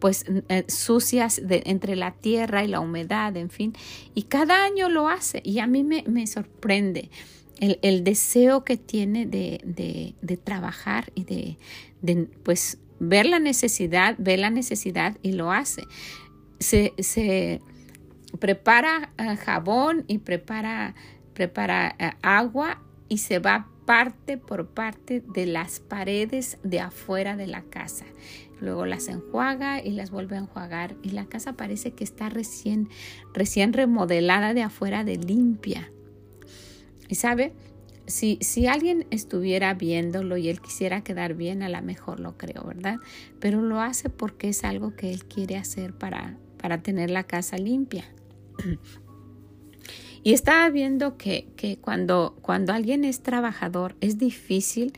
pues 0.00 0.24
eh, 0.48 0.64
sucias 0.68 1.40
de, 1.44 1.62
entre 1.66 1.94
la 1.94 2.12
tierra 2.12 2.45
y 2.64 2.68
la 2.68 2.80
humedad, 2.80 3.36
en 3.36 3.50
fin, 3.50 3.74
y 4.14 4.24
cada 4.24 4.64
año 4.64 4.88
lo 4.88 5.08
hace 5.08 5.40
y 5.44 5.58
a 5.58 5.66
mí 5.66 5.84
me, 5.84 6.04
me 6.06 6.26
sorprende. 6.26 7.10
El, 7.58 7.78
el, 7.80 8.04
deseo 8.04 8.64
que 8.64 8.76
tiene 8.76 9.24
de, 9.24 9.62
de, 9.64 10.36
trabajar 10.36 11.10
y 11.14 11.24
de, 11.24 11.56
de, 12.02 12.28
pues 12.42 12.78
ver 13.00 13.24
la 13.24 13.38
necesidad, 13.38 14.14
ve 14.18 14.36
la 14.36 14.50
necesidad 14.50 15.16
y 15.22 15.32
lo 15.32 15.50
hace. 15.52 15.84
Se, 16.58 16.92
se 16.98 17.62
prepara 18.38 19.10
eh, 19.18 19.36
jabón 19.36 20.04
y 20.06 20.18
prepara, 20.18 20.94
prepara 21.32 21.96
eh, 21.98 22.10
agua 22.22 22.82
y 23.08 23.18
se 23.18 23.38
va 23.38 23.68
parte 23.86 24.36
por 24.36 24.68
parte 24.68 25.22
de 25.32 25.46
las 25.46 25.80
paredes 25.80 26.58
de 26.62 26.80
afuera 26.80 27.36
de 27.36 27.46
la 27.46 27.62
casa. 27.62 28.04
Luego 28.60 28.86
las 28.86 29.08
enjuaga 29.08 29.82
y 29.82 29.90
las 29.90 30.10
vuelve 30.10 30.36
a 30.36 30.40
enjuagar 30.40 30.96
y 31.02 31.10
la 31.10 31.26
casa 31.26 31.54
parece 31.54 31.92
que 31.92 32.04
está 32.04 32.28
recién, 32.28 32.88
recién 33.34 33.72
remodelada 33.72 34.54
de 34.54 34.62
afuera 34.62 35.04
de 35.04 35.16
limpia. 35.16 35.90
Y 37.08 37.16
sabe, 37.16 37.52
si, 38.06 38.38
si, 38.40 38.66
alguien 38.66 39.06
estuviera 39.10 39.74
viéndolo 39.74 40.36
y 40.36 40.48
él 40.48 40.60
quisiera 40.60 41.02
quedar 41.02 41.34
bien, 41.34 41.62
a 41.62 41.68
lo 41.68 41.82
mejor 41.82 42.20
lo 42.20 42.38
creo, 42.38 42.64
¿verdad? 42.64 42.96
Pero 43.40 43.62
lo 43.62 43.80
hace 43.80 44.10
porque 44.10 44.48
es 44.48 44.64
algo 44.64 44.94
que 44.94 45.12
él 45.12 45.24
quiere 45.24 45.56
hacer 45.56 45.92
para, 45.92 46.36
para 46.56 46.82
tener 46.82 47.10
la 47.10 47.24
casa 47.24 47.58
limpia. 47.58 48.04
Y 50.26 50.32
estaba 50.32 50.68
viendo 50.70 51.16
que, 51.16 51.78
cuando, 51.80 52.36
cuando 52.42 52.72
alguien 52.72 53.04
es 53.04 53.22
trabajador 53.22 53.94
es 54.00 54.18
difícil 54.18 54.92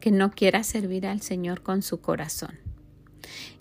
que 0.00 0.10
no 0.10 0.32
quiera 0.32 0.64
servir 0.64 1.06
al 1.06 1.20
Señor 1.20 1.62
con 1.62 1.82
su 1.82 2.00
corazón. 2.00 2.58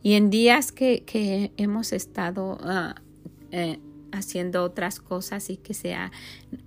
Y 0.03 0.13
en 0.13 0.29
días 0.29 0.71
que, 0.71 1.51
hemos 1.57 1.93
estado 1.93 2.57
ah, 2.61 2.95
eh, 3.51 3.79
haciendo 4.11 4.63
otras 4.63 4.99
cosas 4.99 5.49
y 5.49 5.57
que 5.57 5.73
sea 5.73 6.11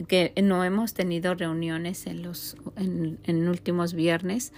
que 0.08 0.32
no 0.42 0.64
hemos 0.64 0.94
tenido 0.94 1.34
reuniones 1.34 2.06
en 2.06 2.22
los 2.22 2.56
en, 2.76 3.18
en 3.24 3.48
últimos 3.48 3.94
viernes, 3.94 4.52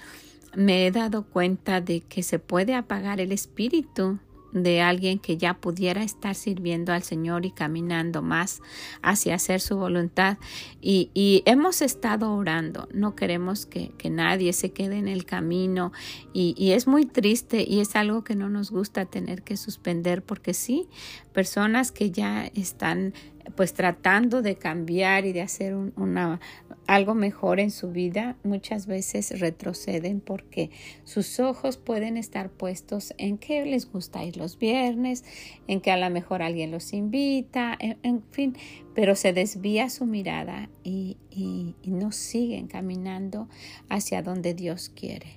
me 0.54 0.86
he 0.86 0.90
dado 0.90 1.24
cuenta 1.24 1.80
de 1.80 2.00
que 2.00 2.22
se 2.22 2.38
puede 2.38 2.74
apagar 2.74 3.20
el 3.20 3.32
espíritu 3.32 4.18
de 4.62 4.80
alguien 4.80 5.18
que 5.18 5.36
ya 5.36 5.54
pudiera 5.54 6.02
estar 6.02 6.34
sirviendo 6.34 6.92
al 6.92 7.02
Señor 7.02 7.46
y 7.46 7.50
caminando 7.50 8.22
más 8.22 8.60
hacia 9.02 9.34
hacer 9.34 9.60
su 9.60 9.76
voluntad. 9.76 10.38
Y, 10.80 11.42
hemos 11.46 11.82
estado 11.82 12.34
orando, 12.34 12.88
no 12.92 13.14
queremos 13.14 13.66
que, 13.66 13.92
nadie 14.10 14.52
se 14.52 14.72
quede 14.72 14.98
en 14.98 15.08
el 15.08 15.25
camino 15.25 15.92
y, 16.32 16.54
y, 16.56 16.72
es 16.72 16.86
muy 16.86 17.06
triste 17.06 17.64
y 17.66 17.80
es 17.80 17.96
algo 17.96 18.22
que 18.22 18.36
no 18.36 18.48
nos 18.48 18.70
gusta 18.70 19.04
tener 19.04 19.42
que 19.42 19.56
suspender 19.56 20.22
porque 20.22 20.54
sí, 20.54 20.88
personas 21.32 21.90
que 21.90 22.10
ya 22.10 22.46
están 22.54 23.14
pues 23.54 23.74
tratando 23.74 24.42
de 24.42 24.56
cambiar 24.56 25.24
y 25.26 25.32
de 25.32 25.42
hacer 25.42 25.74
una, 25.74 26.40
algo 26.86 27.14
mejor 27.14 27.60
en 27.60 27.70
su 27.70 27.90
vida, 27.90 28.36
muchas 28.42 28.86
veces 28.86 29.38
retroceden 29.40 30.20
porque 30.20 30.70
sus 31.04 31.38
ojos 31.40 31.76
pueden 31.76 32.16
estar 32.16 32.50
puestos 32.50 33.14
en 33.18 33.38
que 33.38 33.64
les 33.64 33.90
gusta 33.90 34.24
ir 34.24 34.36
los 34.36 34.58
viernes, 34.58 35.24
en 35.68 35.80
que 35.80 35.90
a 35.90 35.96
lo 35.96 36.10
mejor 36.10 36.42
alguien 36.42 36.70
los 36.70 36.92
invita, 36.92 37.76
en, 37.78 38.22
fin, 38.30 38.56
pero 38.94 39.14
se 39.14 39.32
desvía 39.32 39.90
su 39.90 40.06
mirada 40.06 40.68
y, 40.82 41.16
y 41.30 41.90
no 41.90 42.12
siguen 42.12 42.66
caminando 42.66 43.48
hacia 43.88 44.22
donde 44.22 44.54
Dios 44.54 44.88
quiere. 44.88 45.36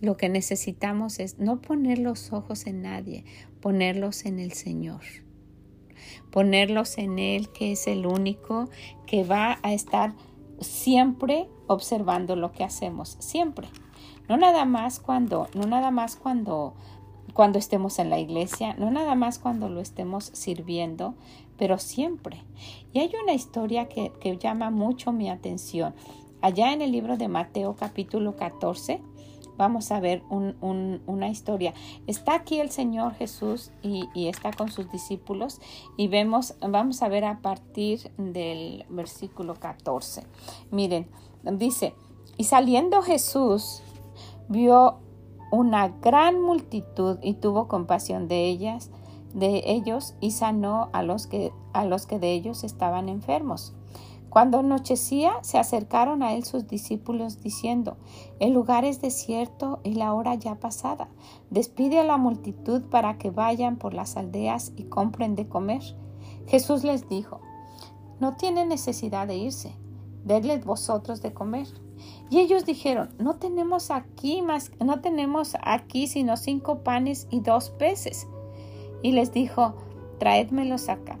Lo 0.00 0.16
que 0.16 0.28
necesitamos 0.28 1.18
es 1.18 1.38
no 1.38 1.60
poner 1.60 1.98
los 1.98 2.32
ojos 2.32 2.66
en 2.66 2.82
nadie, 2.82 3.24
ponerlos 3.60 4.26
en 4.26 4.38
el 4.38 4.52
Señor 4.52 5.23
ponerlos 6.30 6.98
en 6.98 7.18
Él, 7.18 7.50
que 7.50 7.72
es 7.72 7.86
el 7.86 8.06
único 8.06 8.68
que 9.06 9.24
va 9.24 9.58
a 9.62 9.72
estar 9.72 10.14
siempre 10.60 11.48
observando 11.66 12.36
lo 12.36 12.52
que 12.52 12.64
hacemos, 12.64 13.16
siempre. 13.20 13.68
No 14.28 14.36
nada 14.36 14.64
más 14.64 15.00
cuando, 15.00 15.48
no 15.54 15.66
nada 15.66 15.90
más 15.90 16.16
cuando, 16.16 16.74
cuando 17.34 17.58
estemos 17.58 17.98
en 17.98 18.10
la 18.10 18.18
iglesia, 18.18 18.74
no 18.74 18.90
nada 18.90 19.14
más 19.14 19.38
cuando 19.38 19.68
lo 19.68 19.80
estemos 19.80 20.30
sirviendo, 20.32 21.14
pero 21.58 21.78
siempre. 21.78 22.42
Y 22.92 23.00
hay 23.00 23.12
una 23.22 23.34
historia 23.34 23.88
que, 23.88 24.12
que 24.20 24.38
llama 24.38 24.70
mucho 24.70 25.12
mi 25.12 25.28
atención. 25.28 25.94
Allá 26.40 26.72
en 26.72 26.82
el 26.82 26.92
libro 26.92 27.16
de 27.16 27.28
Mateo 27.28 27.76
capítulo 27.76 28.36
14, 28.36 29.00
vamos 29.56 29.90
a 29.90 30.00
ver 30.00 30.22
una 30.30 31.28
historia. 31.28 31.74
Está 32.06 32.34
aquí 32.34 32.60
el 32.60 32.70
Señor 32.70 33.14
Jesús 33.14 33.70
y, 33.82 34.08
está 34.28 34.52
con 34.52 34.70
sus 34.70 34.90
discípulos 34.90 35.60
y 35.96 36.08
vemos, 36.08 36.54
vamos 36.60 37.02
a 37.02 37.08
ver 37.08 37.24
a 37.24 37.40
partir 37.40 38.10
del 38.16 38.84
versículo 38.88 39.54
14. 39.54 40.24
Miren, 40.70 41.08
dice, 41.42 41.94
y 42.36 42.44
saliendo 42.44 43.02
Jesús 43.02 43.82
vio 44.48 44.98
una 45.50 45.88
gran 45.88 46.40
multitud 46.40 47.18
y 47.22 47.34
tuvo 47.34 47.68
compasión 47.68 48.28
de 48.28 48.46
ellas, 48.46 48.90
de 49.34 49.62
ellos 49.66 50.14
y 50.20 50.32
sanó 50.32 50.90
a 50.92 51.02
los 51.02 51.26
que 51.26 51.52
a 51.72 51.84
los 51.84 52.06
que 52.06 52.20
de 52.20 52.32
ellos 52.32 52.62
estaban 52.62 53.08
enfermos 53.08 53.74
cuando 54.34 54.58
anochecía, 54.58 55.34
se 55.42 55.58
acercaron 55.58 56.24
a 56.24 56.34
él 56.34 56.42
sus 56.42 56.66
discípulos 56.66 57.40
diciendo, 57.40 57.98
El 58.40 58.52
lugar 58.52 58.84
es 58.84 59.00
desierto 59.00 59.78
y 59.84 59.94
la 59.94 60.12
hora 60.12 60.34
ya 60.34 60.56
pasada. 60.56 61.06
Despide 61.50 62.00
a 62.00 62.04
la 62.04 62.16
multitud 62.16 62.82
para 62.82 63.16
que 63.16 63.30
vayan 63.30 63.76
por 63.76 63.94
las 63.94 64.16
aldeas 64.16 64.72
y 64.74 64.86
compren 64.86 65.36
de 65.36 65.46
comer. 65.46 65.82
Jesús 66.48 66.82
les 66.82 67.08
dijo, 67.08 67.42
No 68.18 68.34
tienen 68.34 68.70
necesidad 68.70 69.28
de 69.28 69.36
irse, 69.36 69.76
denles 70.24 70.64
vosotros 70.64 71.22
de 71.22 71.32
comer. 71.32 71.68
Y 72.28 72.40
ellos 72.40 72.66
dijeron, 72.66 73.14
no 73.20 73.36
tenemos 73.36 73.92
aquí 73.92 74.42
más, 74.42 74.72
no 74.84 75.00
tenemos 75.00 75.56
aquí 75.62 76.08
sino 76.08 76.36
cinco 76.36 76.80
panes 76.80 77.28
y 77.30 77.38
dos 77.38 77.70
peces. 77.70 78.26
Y 79.00 79.12
les 79.12 79.32
dijo, 79.32 79.76
traédmelos 80.18 80.88
acá. 80.88 81.20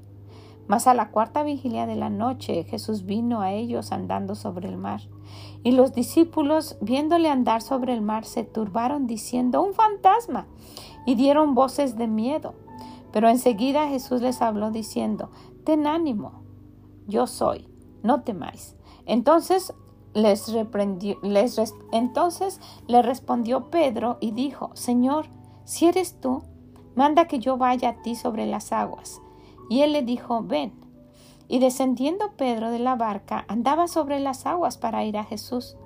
Mas 0.67 0.87
a 0.87 0.93
la 0.93 1.11
cuarta 1.11 1.43
vigilia 1.43 1.85
de 1.85 1.95
la 1.95 2.09
noche 2.09 2.63
Jesús 2.63 3.05
vino 3.05 3.41
a 3.41 3.51
ellos 3.51 3.91
andando 3.91 4.35
sobre 4.35 4.69
el 4.69 4.77
mar. 4.77 5.01
Y 5.63 5.71
los 5.71 5.93
discípulos, 5.93 6.77
viéndole 6.81 7.29
andar 7.29 7.61
sobre 7.61 7.93
el 7.93 8.01
mar, 8.01 8.25
se 8.25 8.43
turbaron 8.43 9.07
diciendo, 9.07 9.61
un 9.61 9.73
fantasma, 9.73 10.47
y 11.05 11.15
dieron 11.15 11.55
voces 11.55 11.97
de 11.97 12.07
miedo. 12.07 12.53
Pero 13.11 13.29
enseguida 13.29 13.89
Jesús 13.89 14.21
les 14.21 14.41
habló 14.41 14.71
diciendo, 14.71 15.29
ten 15.63 15.87
ánimo, 15.87 16.43
yo 17.07 17.27
soy, 17.27 17.67
no 18.03 18.21
temáis. 18.21 18.75
Entonces 19.05 19.73
les 20.13 20.51
reprendió, 20.51 21.17
les 21.21 21.59
entonces 21.91 22.59
le 22.87 23.01
respondió 23.01 23.69
Pedro 23.69 24.17
y 24.19 24.31
dijo, 24.31 24.71
Señor, 24.73 25.27
si 25.65 25.85
eres 25.85 26.19
tú, 26.19 26.43
manda 26.95 27.27
que 27.27 27.39
yo 27.39 27.57
vaya 27.57 27.89
a 27.89 28.01
ti 28.01 28.15
sobre 28.15 28.45
las 28.45 28.71
aguas. 28.71 29.21
Y 29.71 29.83
él 29.83 29.93
le 29.93 30.01
dijo, 30.01 30.43
ven. 30.43 30.73
Y 31.47 31.59
descendiendo 31.59 32.33
Pedro 32.35 32.71
de 32.71 32.79
la 32.79 32.97
barca, 32.97 33.45
andaba 33.47 33.87
sobre 33.87 34.19
las 34.19 34.45
aguas 34.45 34.77
para 34.77 35.05
ir 35.05 35.17
a 35.17 35.23
Jesús. 35.23 35.77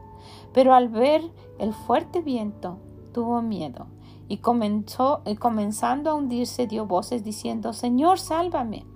Pero 0.56 0.74
al 0.74 0.90
ver 0.90 1.22
el 1.60 1.72
fuerte 1.72 2.24
viento, 2.24 2.80
tuvo 3.14 3.44
miedo 3.44 3.86
y 4.28 4.38
comenzó, 4.38 5.22
y 5.28 5.36
comenzando 5.36 6.10
a 6.10 6.16
hundirse 6.16 6.66
dio 6.66 6.88
voces 6.88 7.24
diciendo, 7.24 7.74
Señor, 7.74 8.18
sálvame. 8.18 8.88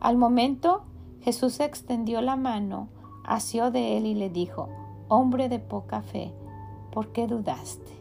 Al 0.00 0.16
momento 0.16 0.86
Jesús 1.20 1.60
extendió 1.60 2.20
la 2.20 2.34
mano, 2.34 2.88
asió 3.22 3.70
de 3.70 3.96
él 3.96 4.06
y 4.06 4.14
le 4.14 4.28
dijo, 4.28 4.68
Hombre 5.06 5.48
de 5.48 5.60
poca 5.60 6.02
fe, 6.02 6.34
¿por 6.90 7.12
qué 7.12 7.28
dudaste? 7.28 7.92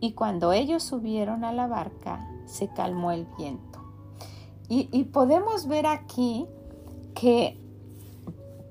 Y 0.00 0.12
cuando 0.12 0.52
ellos 0.52 0.82
subieron 0.82 1.44
a 1.44 1.52
la 1.54 1.66
barca, 1.66 2.28
se 2.44 2.68
calmó 2.68 3.10
el 3.10 3.26
viento. 3.38 3.71
Y, 4.74 5.04
podemos 5.04 5.68
ver 5.68 5.86
aquí 5.86 6.46
que 7.14 7.58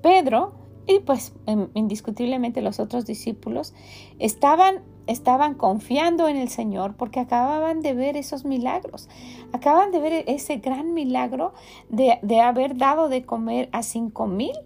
Pedro 0.02 0.52
y 0.84 0.98
pues 0.98 1.32
indiscutiblemente 1.74 2.60
los 2.60 2.80
otros 2.80 3.06
discípulos 3.06 3.72
estaban 4.18 4.82
estaban 5.06 5.54
confiando 5.54 6.26
en 6.26 6.36
el 6.36 6.48
Señor 6.48 6.96
porque 6.96 7.20
acababan 7.20 7.82
de 7.82 7.94
ver 7.94 8.16
esos 8.16 8.44
milagros. 8.44 9.08
Acaban 9.52 9.92
de 9.92 10.00
ver 10.00 10.24
ese 10.26 10.56
gran 10.56 10.92
milagro 10.92 11.54
de, 11.88 12.18
de 12.22 12.40
haber 12.40 12.76
dado 12.76 13.08
de 13.08 13.24
comer 13.24 13.68
a 13.70 13.84
cinco 13.84 14.26
mil 14.26 14.56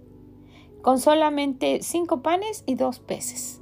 con 0.80 0.98
solamente 0.98 1.80
cinco 1.82 2.22
panes 2.22 2.64
y 2.64 2.76
dos 2.76 2.98
peces. 2.98 3.60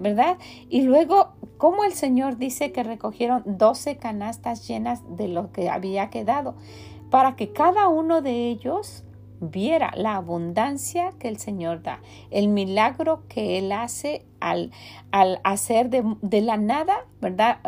¿Verdad? 0.00 0.38
Y 0.70 0.82
luego, 0.82 1.34
como 1.58 1.84
el 1.84 1.92
Señor 1.92 2.38
dice 2.38 2.72
que 2.72 2.82
recogieron 2.82 3.42
doce 3.46 3.98
canastas 3.98 4.66
llenas 4.66 5.02
de 5.16 5.28
lo 5.28 5.52
que 5.52 5.68
había 5.68 6.08
quedado, 6.08 6.56
para 7.10 7.36
que 7.36 7.52
cada 7.52 7.88
uno 7.88 8.22
de 8.22 8.48
ellos 8.48 9.04
viera 9.40 9.92
la 9.96 10.16
abundancia 10.16 11.12
que 11.18 11.28
el 11.28 11.38
Señor 11.38 11.82
da, 11.82 12.00
el 12.30 12.48
milagro 12.48 13.22
que 13.28 13.58
Él 13.58 13.72
hace 13.72 14.24
al, 14.38 14.70
al 15.10 15.40
hacer 15.44 15.90
de, 15.90 16.40
la 16.40 16.56
nada, 16.56 17.06
¿verdad? 17.20 17.58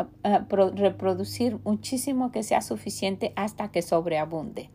reproducir 0.75 1.59
muchísimo 1.63 2.31
que 2.31 2.43
sea 2.43 2.61
suficiente 2.61 3.33
hasta 3.35 3.69
que 3.71 3.81
sobreabunde. 3.81 4.69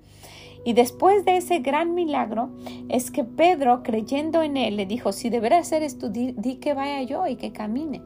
Y 0.64 0.72
después 0.72 1.24
de 1.24 1.36
ese 1.36 1.60
gran 1.60 1.94
milagro, 1.94 2.50
es 2.88 3.10
que 3.10 3.24
Pedro, 3.24 3.82
creyendo 3.82 4.42
en 4.42 4.56
él, 4.56 4.76
le 4.76 4.86
dijo, 4.86 5.12
si 5.12 5.30
deberá 5.30 5.58
hacer 5.58 5.82
esto, 5.82 6.08
di, 6.08 6.32
di, 6.32 6.56
que 6.56 6.74
vaya 6.74 7.02
yo 7.02 7.26
y 7.26 7.36
que 7.36 7.52
camine. 7.52 8.02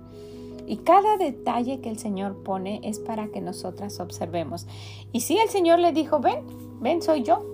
Y 0.67 0.79
cada 0.79 1.17
detalle 1.17 1.81
que 1.81 1.91
el 1.91 1.99
Señor 1.99 2.43
pone 2.43 2.81
es 2.85 2.99
para 3.01 3.29
que 3.29 3.41
nosotras 3.41 3.99
observemos. 4.01 4.67
Y 5.13 5.21
si 5.21 5.39
el 5.39 5.49
Señor 5.49 5.81
le 5.81 5.93
dijo, 5.93 6.21
ven, 6.21 6.45
ven, 6.81 7.03
soy 7.03 7.23
yo, 7.23 7.45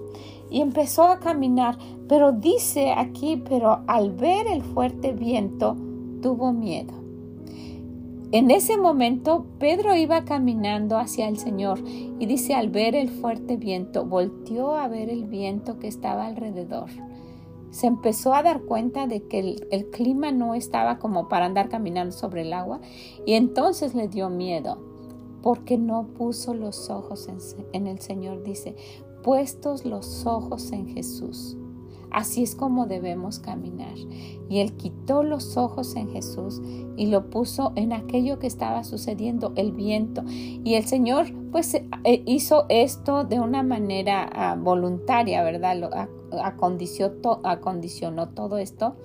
y 0.51 0.61
empezó 0.61 1.05
a 1.05 1.21
caminar, 1.21 1.79
pero 2.09 2.33
dice 2.33 2.93
aquí, 2.93 3.43
pero 3.49 3.81
al 3.87 4.13
ver 4.13 4.47
el 4.47 4.63
fuerte 4.63 5.13
viento, 5.13 5.77
tuvo 6.23 6.53
miedo. 6.53 7.08
En 8.31 8.51
ese 8.51 8.77
momento 8.77 9.47
Pedro 9.59 9.97
iba 9.97 10.27
caminando 10.27 10.99
hacia 10.99 11.29
el 11.29 11.39
Señor 11.39 11.81
y 11.87 12.27
dice 12.27 12.55
al 12.55 12.69
ver 12.69 12.95
el 12.95 13.09
fuerte 13.09 13.57
viento, 13.57 14.05
volteó 14.05 14.77
a 14.77 14.87
ver 14.87 15.09
el 15.09 15.25
viento 15.25 15.79
que 15.79 15.89
estaba 15.89 16.27
alrededor. 16.27 16.91
Se 17.71 17.87
empezó 17.87 18.35
a 18.35 18.43
dar 18.43 18.61
cuenta 18.65 19.07
de 19.07 19.27
que 19.27 19.57
el, 19.71 19.91
clima 19.91 20.31
no 20.31 20.55
estaba 20.55 20.99
como 20.99 21.31
para 21.31 21.47
andar 21.47 21.71
caminando 21.71 22.13
sobre 22.13 22.43
el 22.43 22.53
agua 22.53 22.81
y 23.25 23.33
entonces 23.33 23.95
le 23.95 24.09
dio 24.09 24.29
miedo 24.29 24.79
porque 25.43 25.79
no 25.79 26.09
puso 26.09 26.53
los 26.53 26.91
ojos 26.91 27.29
en, 27.29 27.39
en 27.73 27.87
el 27.87 28.01
Señor, 28.01 28.43
dice, 28.43 28.77
puestos 29.23 29.87
los 29.87 30.27
ojos 30.27 30.71
en 30.73 30.89
Jesús. 30.89 31.57
Así 32.11 32.43
es 32.43 32.55
como 32.55 32.87
debemos 32.87 33.39
caminar. 33.39 33.95
Y 34.49 34.61
él 34.61 34.73
quitó 34.77 35.23
los 35.23 35.57
ojos 35.57 35.95
en 35.97 36.11
Jesús 36.11 36.63
y 36.97 37.07
lo 37.07 37.31
puso 37.31 37.73
en 37.77 37.93
aquello 37.93 38.39
que 38.39 38.47
estaba 38.47 38.85
sucediendo, 38.85 39.53
el 39.57 39.73
viento. 39.73 40.23
Y 40.27 40.75
el 40.75 40.85
Señor 40.85 41.27
pues 41.53 41.75
eh, 41.75 42.23
hizo 42.27 42.67
esto 42.69 43.25
de 43.25 43.41
una 43.41 43.63
manera 43.63 44.29
ah, 44.33 44.57
voluntaria, 44.59 45.43
¿verdad? 45.43 46.09
acondicionó 47.45 48.29
todo 48.29 48.59
esto 48.59 48.97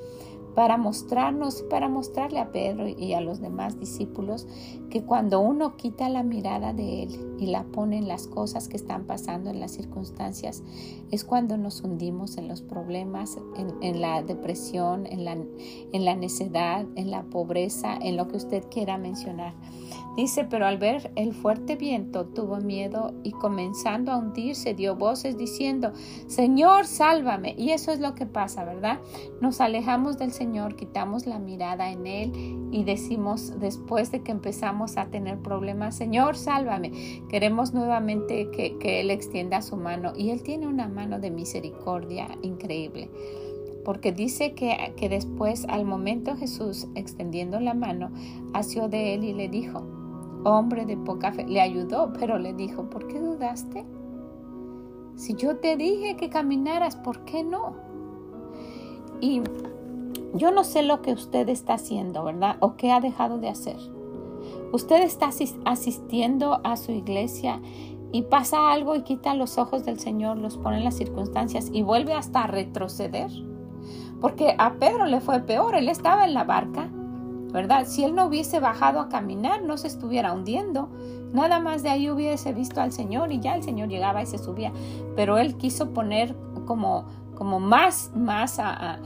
para 0.56 0.78
mostrarnos, 0.78 1.64
para 1.64 1.90
mostrarle 1.90 2.40
a 2.40 2.52
Pedro 2.52 2.88
y 2.88 3.14
a 3.14 3.22
los 3.22 3.42
demás 3.42 3.80
discípulos 3.80 4.48
que 4.90 5.04
cuando 5.04 5.40
uno 5.40 5.76
quita 5.76 6.10
la 6.10 6.24
mirada 6.24 6.74
de 6.74 7.04
Él 7.04 7.36
y 7.40 7.48
la 7.48 7.64
pone 7.64 7.98
en 7.98 8.08
las 8.08 8.28
cosas 8.28 8.68
que 8.68 8.78
están 8.78 9.06
pasando, 9.06 9.50
en 9.50 9.60
las 9.60 9.72
circunstancias, 9.72 10.64
es 11.12 11.24
cuando 11.24 11.58
nos 11.58 11.82
hundimos 11.82 12.38
en 12.38 12.48
los 12.48 12.62
problemas, 12.62 13.38
en, 13.82 14.02
la 14.02 14.22
depresión, 14.22 15.08
en 15.08 15.26
la, 15.26 15.32
en 15.34 16.06
la 16.06 16.16
necedad, 16.16 16.86
en 16.96 17.10
la 17.10 17.24
pobreza, 17.24 17.98
en 18.00 18.18
lo 18.18 18.28
que 18.28 18.38
usted 18.38 18.64
quiera 18.70 18.98
mencionar. 18.98 19.54
Dice, 20.16 20.46
pero 20.46 20.68
al 20.68 20.78
ver 20.78 21.12
el 21.16 21.34
fuerte 21.34 21.76
viento 21.76 22.26
tuvo 22.26 22.58
miedo 22.58 23.14
y 23.24 23.32
comenzando 23.32 24.12
a 24.12 24.18
hundirse 24.18 24.76
dio 24.76 24.96
voces 24.96 25.38
diciendo, 25.38 25.92
Señor, 26.28 26.86
sálvame. 26.86 27.56
Y 27.58 27.72
eso 27.72 27.92
es 27.92 28.00
lo 28.00 28.14
que 28.14 28.28
pasa, 28.28 28.64
¿verdad? 28.64 29.00
Nos 29.42 29.60
alejamos 29.60 30.20
del 30.20 30.32
Señor, 30.32 30.76
quitamos 30.76 31.26
la 31.26 31.40
mirada 31.40 31.92
en 31.92 32.06
Él 32.06 32.32
y 32.72 32.84
decimos 32.84 33.60
después 33.60 34.12
de 34.12 34.22
que 34.22 34.32
empezamos 34.32 34.98
a 34.98 35.08
tener 35.08 35.40
problemas, 35.40 35.96
Señor, 35.96 36.38
sálvame. 36.38 37.24
Queremos 37.30 37.74
nuevamente 37.74 38.52
que, 38.52 38.78
que 38.78 39.00
Él 39.00 39.10
extienda 39.10 39.64
su 39.64 39.78
mano 39.78 40.14
y 40.16 40.30
Él 40.30 40.44
tiene 40.44 40.68
una 40.68 40.88
mano 40.88 41.20
de 41.20 41.32
misericordia 41.32 42.28
increíble 42.44 43.10
porque 43.84 44.12
dice 44.12 44.54
que, 44.54 44.94
que, 44.96 45.10
después, 45.10 45.66
al 45.68 45.86
momento 45.86 46.36
Jesús, 46.38 46.88
extendiendo 46.96 47.60
la 47.60 47.74
mano, 47.74 48.12
asió 48.54 48.88
de 48.88 49.14
él 49.14 49.24
y 49.24 49.34
le 49.34 49.50
dijo, 49.50 49.86
hombre 50.44 50.86
de 50.86 50.98
poca 50.98 51.32
fe, 51.32 51.46
le 51.46 51.62
ayudó, 51.62 52.14
pero 52.14 52.38
le 52.38 52.54
dijo, 52.54 52.90
¿por 52.90 53.08
qué 53.08 53.20
dudaste? 53.20 53.86
Si 55.16 55.36
yo 55.36 55.58
te 55.58 55.78
dije 55.78 56.16
que 56.18 56.30
caminaras, 56.30 56.96
¿por 56.96 57.24
qué 57.26 57.44
no? 57.44 57.76
Y 59.22 59.42
yo 60.34 60.52
no 60.52 60.64
sé 60.64 60.84
lo 60.84 61.02
que 61.02 61.14
usted 61.14 61.48
está 61.50 61.76
haciendo, 61.76 62.24
¿verdad? 62.24 62.58
O 62.60 62.76
qué 62.76 62.92
ha 62.92 63.00
dejado 63.00 63.38
de 63.38 63.50
hacer. 63.50 63.78
Usted 64.72 65.04
está 65.04 65.30
asistiendo 65.66 66.60
a 66.64 66.78
su 66.78 66.92
iglesia 66.92 67.62
y 68.12 68.24
pasa 68.24 68.72
algo 68.72 68.96
y 68.96 69.04
quita 69.04 69.36
los 69.36 69.58
ojos 69.58 69.86
del 69.86 70.00
Señor, 70.00 70.38
los 70.38 70.58
pone 70.58 70.78
en 70.78 70.84
las 70.84 70.96
circunstancias 70.96 71.70
y 71.72 71.84
vuelve 71.84 72.14
hasta 72.14 72.48
retroceder. 72.48 73.30
Porque 74.20 74.56
a 74.58 74.74
Pedro 74.74 75.06
le 75.06 75.22
fue 75.22 75.42
peor, 75.42 75.76
él 75.76 75.90
estaba 75.90 76.26
en 76.26 76.34
la 76.34 76.44
barca 76.44 76.90
¿verdad? 77.54 77.86
Si 77.86 78.04
él 78.04 78.16
no 78.16 78.26
hubiese 78.26 78.60
bajado 78.60 79.00
a 79.00 79.10
caminar, 79.10 79.62
no 79.62 79.78
se 79.78 79.88
estuviera 79.88 80.34
hundiendo. 80.34 80.90
Nada 81.34 81.60
más 81.60 81.84
de 81.84 81.90
ahí 81.90 82.10
hubiese 82.10 82.52
visto 82.52 82.82
al 82.82 82.92
Señor 82.92 83.32
y 83.32 83.40
ya 83.40 83.56
el 83.56 83.62
Señor 83.62 83.90
llegaba 83.90 84.24
y 84.24 84.26
se 84.26 84.40
subía. 84.40 84.74
Pero 85.16 85.38
él 85.38 85.56
quiso 85.56 85.92
poner 85.94 86.36
como, 86.66 87.06
como 87.36 87.60
más, 87.60 88.12
más 88.16 88.58
a, 88.60 89.00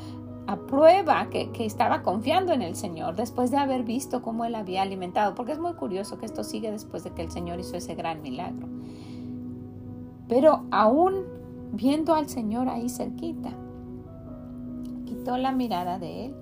prueba 0.70 1.30
que, 1.30 1.52
que, 1.52 1.66
estaba 1.66 2.04
confiando 2.04 2.54
en 2.54 2.62
el 2.62 2.78
Señor 2.78 3.18
después 3.18 3.52
de 3.52 3.58
haber 3.58 3.84
visto 3.84 4.22
cómo 4.22 4.46
él 4.46 4.56
había 4.56 4.82
alimentado. 4.82 5.36
Porque 5.36 5.52
es 5.52 5.60
muy 5.60 5.74
curioso 5.74 6.18
que 6.18 6.26
esto 6.26 6.46
sigue 6.46 6.72
después 6.72 7.04
de 7.04 7.12
que 7.12 7.24
el 7.24 7.32
Señor 7.32 7.60
hizo 7.60 7.76
ese 7.76 7.96
gran 7.96 8.22
milagro. 8.22 8.66
Pero 10.30 10.64
aún 10.72 11.26
viendo 11.74 12.16
al 12.16 12.30
Señor 12.30 12.70
ahí 12.70 12.88
cerquita, 12.88 13.50
quitó 15.06 15.38
la 15.38 15.52
mirada 15.52 16.00
de 16.00 16.28
él 16.28 16.36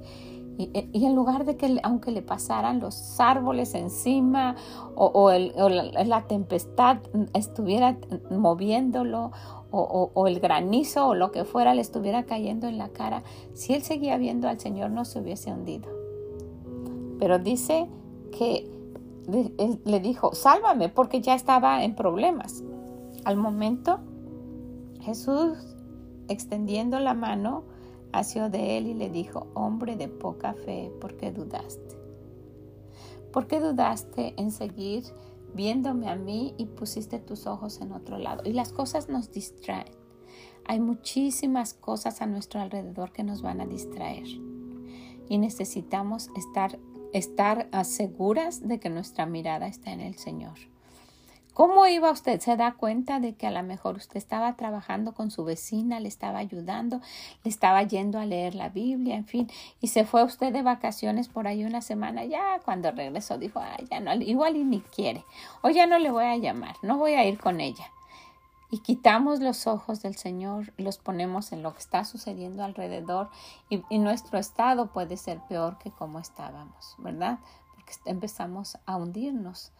y, 0.57 1.05
en 1.05 1.15
lugar 1.15 1.45
de 1.45 1.57
que, 1.57 1.79
aunque 1.83 2.11
le 2.11 2.21
pasaran 2.21 2.79
los 2.79 3.19
árboles 3.19 3.75
encima 3.75 4.55
o, 4.95 5.29
la, 5.31 6.27
tempestad 6.27 6.99
estuviera 7.33 7.97
moviéndolo 8.31 9.31
o, 9.71 10.27
el 10.27 10.39
granizo 10.39 11.07
o 11.07 11.15
lo 11.15 11.31
que 11.31 11.43
fuera 11.43 11.73
le 11.73 11.81
estuviera 11.81 12.23
cayendo 12.23 12.67
en 12.67 12.77
la 12.77 12.89
cara, 12.89 13.23
si 13.53 13.73
él 13.73 13.81
seguía 13.81 14.17
viendo 14.17 14.47
al 14.47 14.59
Señor 14.59 14.91
no 14.91 15.03
se 15.03 15.19
hubiese 15.19 15.51
hundido. 15.51 15.89
Pero 17.19 17.39
dice 17.39 17.89
que 18.31 18.69
le 19.85 19.99
dijo, 19.99 20.33
sálvame, 20.33 20.87
porque 20.87 21.19
ya 21.19 21.35
estaba 21.35 21.83
en 21.83 21.95
problemas. 21.95 22.63
Al 23.25 23.35
momento, 23.35 23.99
Jesús, 25.01 25.57
extendiendo 26.29 26.99
la 26.99 27.13
mano, 27.13 27.63
asió 28.17 28.49
de 28.49 28.77
él 28.77 28.87
y 28.87 28.93
le 28.93 29.09
dijo, 29.09 29.47
hombre 29.53 29.95
de 29.95 30.07
poca 30.07 30.53
fe, 30.53 30.91
¿por 31.01 31.17
qué 31.17 31.31
dudaste? 31.31 31.97
¿Por 33.31 33.47
qué 33.47 33.59
dudaste 33.59 34.33
en 34.37 34.51
seguir 34.51 35.03
viéndome 35.53 36.09
a 36.09 36.15
mí 36.15 36.53
y 36.57 36.65
pusiste 36.65 37.19
tus 37.19 37.47
ojos 37.47 37.81
en 37.81 37.91
otro 37.91 38.17
lado? 38.17 38.43
Y 38.45 38.53
las 38.53 38.71
cosas 38.71 39.09
nos 39.09 39.31
distraen. 39.31 39.91
Hay 40.65 40.79
muchísimas 40.79 41.73
cosas 41.73 42.21
a 42.21 42.25
nuestro 42.25 42.59
alrededor 42.59 43.11
que 43.11 43.23
nos 43.23 43.41
van 43.41 43.61
a 43.61 43.65
distraer. 43.65 44.27
y 45.27 45.39
necesitamos 45.39 46.29
estar, 46.35 46.77
estar 47.11 47.67
seguras 47.83 48.67
de 48.67 48.79
que 48.79 48.91
nuestra 48.91 49.25
mirada 49.25 49.65
está 49.65 49.91
en 49.91 50.01
el 50.01 50.15
Señor. 50.17 50.74
¿Cómo 51.55 51.87
iba 51.87 52.11
usted? 52.11 52.41
¿Se 52.41 52.57
da 52.57 52.73
cuenta 52.73 53.21
de 53.21 53.33
que 53.35 53.47
a 53.47 53.51
lo 53.51 53.63
mejor 53.63 53.95
usted 53.95 54.17
estaba 54.17 54.57
trabajando 54.57 55.13
con 55.13 55.31
su 55.31 55.45
vecina, 55.45 56.01
le 56.01 56.09
estaba 56.09 56.39
ayudando, 56.39 56.99
le 57.45 57.49
estaba 57.49 57.81
yendo 57.83 58.19
a 58.19 58.25
leer 58.25 58.55
la 58.55 58.67
Biblia, 58.67 59.15
en 59.15 59.25
fin, 59.25 59.49
y 59.79 59.87
se 59.87 60.03
fue 60.03 60.25
usted 60.25 60.51
de 60.51 60.63
vacaciones 60.63 61.29
por 61.29 61.47
ahí 61.47 61.63
una 61.63 61.79
semana? 61.79 62.25
Ya 62.25 62.59
cuando 62.65 62.91
regresó 62.91 63.37
dijo, 63.37 63.61
ay, 63.61 63.87
ya 63.89 64.01
no, 64.01 64.13
igual 64.15 64.57
y 64.57 64.65
ni 64.65 64.81
quiere, 64.81 65.23
o 65.61 65.69
ya 65.69 65.87
no 65.87 65.97
le 65.97 66.11
voy 66.11 66.25
a 66.25 66.35
llamar, 66.35 66.75
no 66.81 66.97
voy 66.97 67.13
a 67.13 67.23
ir 67.23 67.39
con 67.39 67.61
ella. 67.61 67.89
Y 68.69 68.79
quitamos 68.79 69.39
los 69.39 69.65
ojos 69.65 70.01
del 70.01 70.17
Señor, 70.17 70.73
los 70.75 70.97
ponemos 70.97 71.53
en 71.53 71.63
lo 71.63 71.71
que 71.71 71.79
está 71.79 72.03
sucediendo 72.03 72.65
alrededor 72.65 73.29
y, 73.69 73.81
y 73.89 73.99
nuestro 73.99 74.39
estado 74.39 74.87
puede 74.87 75.15
ser 75.15 75.39
peor 75.47 75.77
que 75.77 75.89
como 75.89 76.19
estábamos, 76.19 76.95
¿verdad? 76.97 77.39
Porque 77.73 77.93
empezamos 78.07 78.77
a 78.85 78.97
hundirnos. 78.97 79.71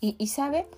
Y, 0.00 0.16
y 0.18 0.26
sabe, 0.26 0.68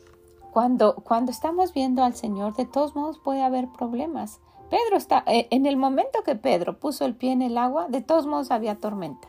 cuando, 0.56 1.04
estamos 1.28 1.74
viendo 1.74 2.02
al 2.02 2.14
Señor, 2.14 2.54
de 2.54 2.64
todos 2.64 2.96
modos 2.96 3.18
puede 3.18 3.42
haber 3.42 3.68
problemas. 3.68 4.40
Pedro 4.70 4.96
está, 4.96 5.22
eh, 5.26 5.48
en 5.50 5.66
el 5.66 5.76
momento 5.76 6.22
que 6.24 6.34
Pedro 6.34 6.78
puso 6.78 7.04
el 7.04 7.14
pie 7.14 7.32
en 7.32 7.42
el 7.42 7.58
agua, 7.58 7.88
de 7.90 8.00
todos 8.00 8.26
modos 8.26 8.50
había 8.50 8.76
tormenta. 8.76 9.28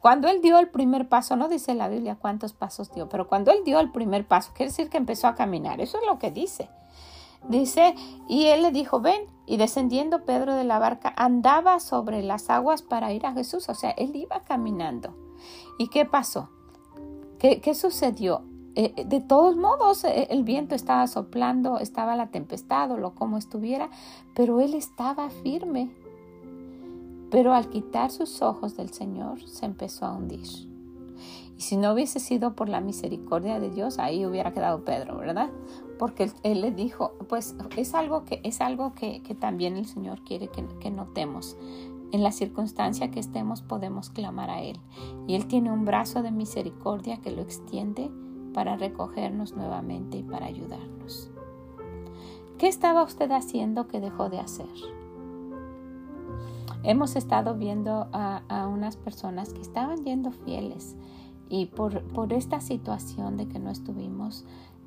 Cuando 0.00 0.28
él 0.28 0.42
dio 0.42 0.58
el 0.58 0.68
primer 0.68 1.08
paso, 1.08 1.34
no 1.36 1.48
dice 1.48 1.74
la 1.74 1.88
Biblia 1.88 2.18
cuántos 2.20 2.52
pasos 2.52 2.92
dio, 2.92 3.08
pero 3.08 3.26
cuando 3.26 3.52
él 3.52 3.64
dio 3.64 3.80
el 3.80 3.90
primer 3.90 4.26
paso, 4.26 4.52
quiere 4.54 4.68
decir 4.70 4.90
que 4.90 4.98
empezó 4.98 5.28
a 5.28 5.34
caminar. 5.34 5.80
Eso 5.80 5.96
es 5.96 6.04
lo 6.06 6.18
que 6.18 6.30
dice. 6.30 6.68
Dice, 7.48 7.94
y 8.28 8.48
él 8.48 8.60
le 8.60 8.70
dijo, 8.70 9.00
ven, 9.00 9.22
y 9.46 9.56
descendiendo 9.56 10.26
Pedro 10.26 10.54
de 10.54 10.64
la 10.64 10.78
barca, 10.78 11.14
andaba 11.16 11.80
sobre 11.80 12.22
las 12.22 12.50
aguas 12.50 12.82
para 12.82 13.14
ir 13.14 13.24
a 13.24 13.32
Jesús. 13.32 13.70
O 13.70 13.74
sea, 13.74 13.92
él 13.92 14.14
iba 14.14 14.42
caminando. 14.42 15.16
¿Y 15.78 15.88
qué 15.88 16.04
pasó? 16.04 16.50
¿Qué, 17.38 17.62
qué 17.62 17.74
sucedió? 17.74 18.51
Eh, 18.74 18.94
eh, 18.96 19.04
de 19.04 19.20
todos 19.20 19.56
modos, 19.56 20.04
eh, 20.04 20.28
el 20.30 20.44
viento 20.44 20.74
estaba 20.74 21.06
soplando, 21.06 21.78
estaba 21.78 22.16
la 22.16 22.28
tempestad 22.28 22.90
o 22.90 22.96
lo 22.96 23.14
como 23.14 23.36
estuviera, 23.36 23.90
pero 24.34 24.60
él 24.60 24.74
estaba 24.74 25.28
firme. 25.28 25.90
Pero 27.30 27.52
al 27.52 27.68
quitar 27.68 28.10
sus 28.10 28.40
ojos 28.40 28.76
del 28.76 28.90
Señor, 28.90 29.46
se 29.46 29.66
empezó 29.66 30.06
a 30.06 30.12
hundir. 30.12 30.46
Y 31.56 31.60
si 31.60 31.76
no 31.76 31.92
hubiese 31.92 32.18
sido 32.18 32.54
por 32.54 32.68
la 32.68 32.80
misericordia 32.80 33.60
de 33.60 33.70
Dios, 33.70 33.98
ahí 33.98 34.24
hubiera 34.24 34.52
quedado 34.52 34.84
Pedro, 34.84 35.18
¿verdad? 35.18 35.50
Porque 35.98 36.30
él, 36.42 36.62
le 36.62 36.70
dijo, 36.70 37.12
pues 37.28 37.54
es 37.76 37.94
algo 37.94 38.24
que, 38.24 38.40
es 38.42 38.60
algo 38.60 38.94
que, 38.94 39.20
también 39.38 39.76
el 39.76 39.86
Señor 39.86 40.22
quiere 40.24 40.48
que, 40.48 40.66
que 40.80 40.90
notemos. 40.90 41.56
En 42.10 42.22
la 42.22 42.32
circunstancia 42.32 43.10
que 43.10 43.20
estemos 43.20 43.62
podemos 43.62 44.10
clamar 44.10 44.50
a 44.50 44.62
Él. 44.62 44.78
Y 45.26 45.34
Él 45.34 45.46
tiene 45.46 45.70
un 45.70 45.84
brazo 45.84 46.22
de 46.22 46.30
misericordia 46.30 47.18
que 47.18 47.30
lo 47.30 47.40
extiende 47.40 48.10
para 48.52 48.76
recogernos 48.76 49.56
nuevamente 49.56 50.18
y 50.18 50.22
para 50.22 50.46
ayudarnos. 50.46 51.30
¿Qué 52.58 52.68
estaba 52.68 53.02
usted 53.02 53.30
haciendo 53.32 53.88
que 53.88 54.00
dejó 54.00 54.28
de 54.28 54.38
hacer? 54.38 54.68
Hemos 56.84 57.16
estado 57.16 57.56
viendo 57.56 58.08
a, 58.12 58.68
unas 58.72 58.96
personas 58.96 59.52
que 59.52 59.60
estaban 59.60 60.04
yendo 60.04 60.32
fieles 60.32 60.96
y 61.48 61.66
por, 61.66 62.02
por 62.12 62.32
esta 62.32 62.60
situación 62.60 63.36
de 63.36 63.46
que 63.46 63.58
no 63.58 63.70
estuvimos, 63.70 64.44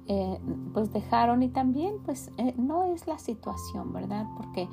eh, 0.08 0.40
pues 0.74 0.94
dejaron 0.94 1.42
y 1.42 1.50
también 1.50 1.96
pues 2.06 2.32
eh, 2.38 2.54
no 2.58 2.84
es 2.84 3.08
la 3.08 3.18
situación, 3.18 3.92
¿verdad? 3.92 4.28
Porque 4.38 4.70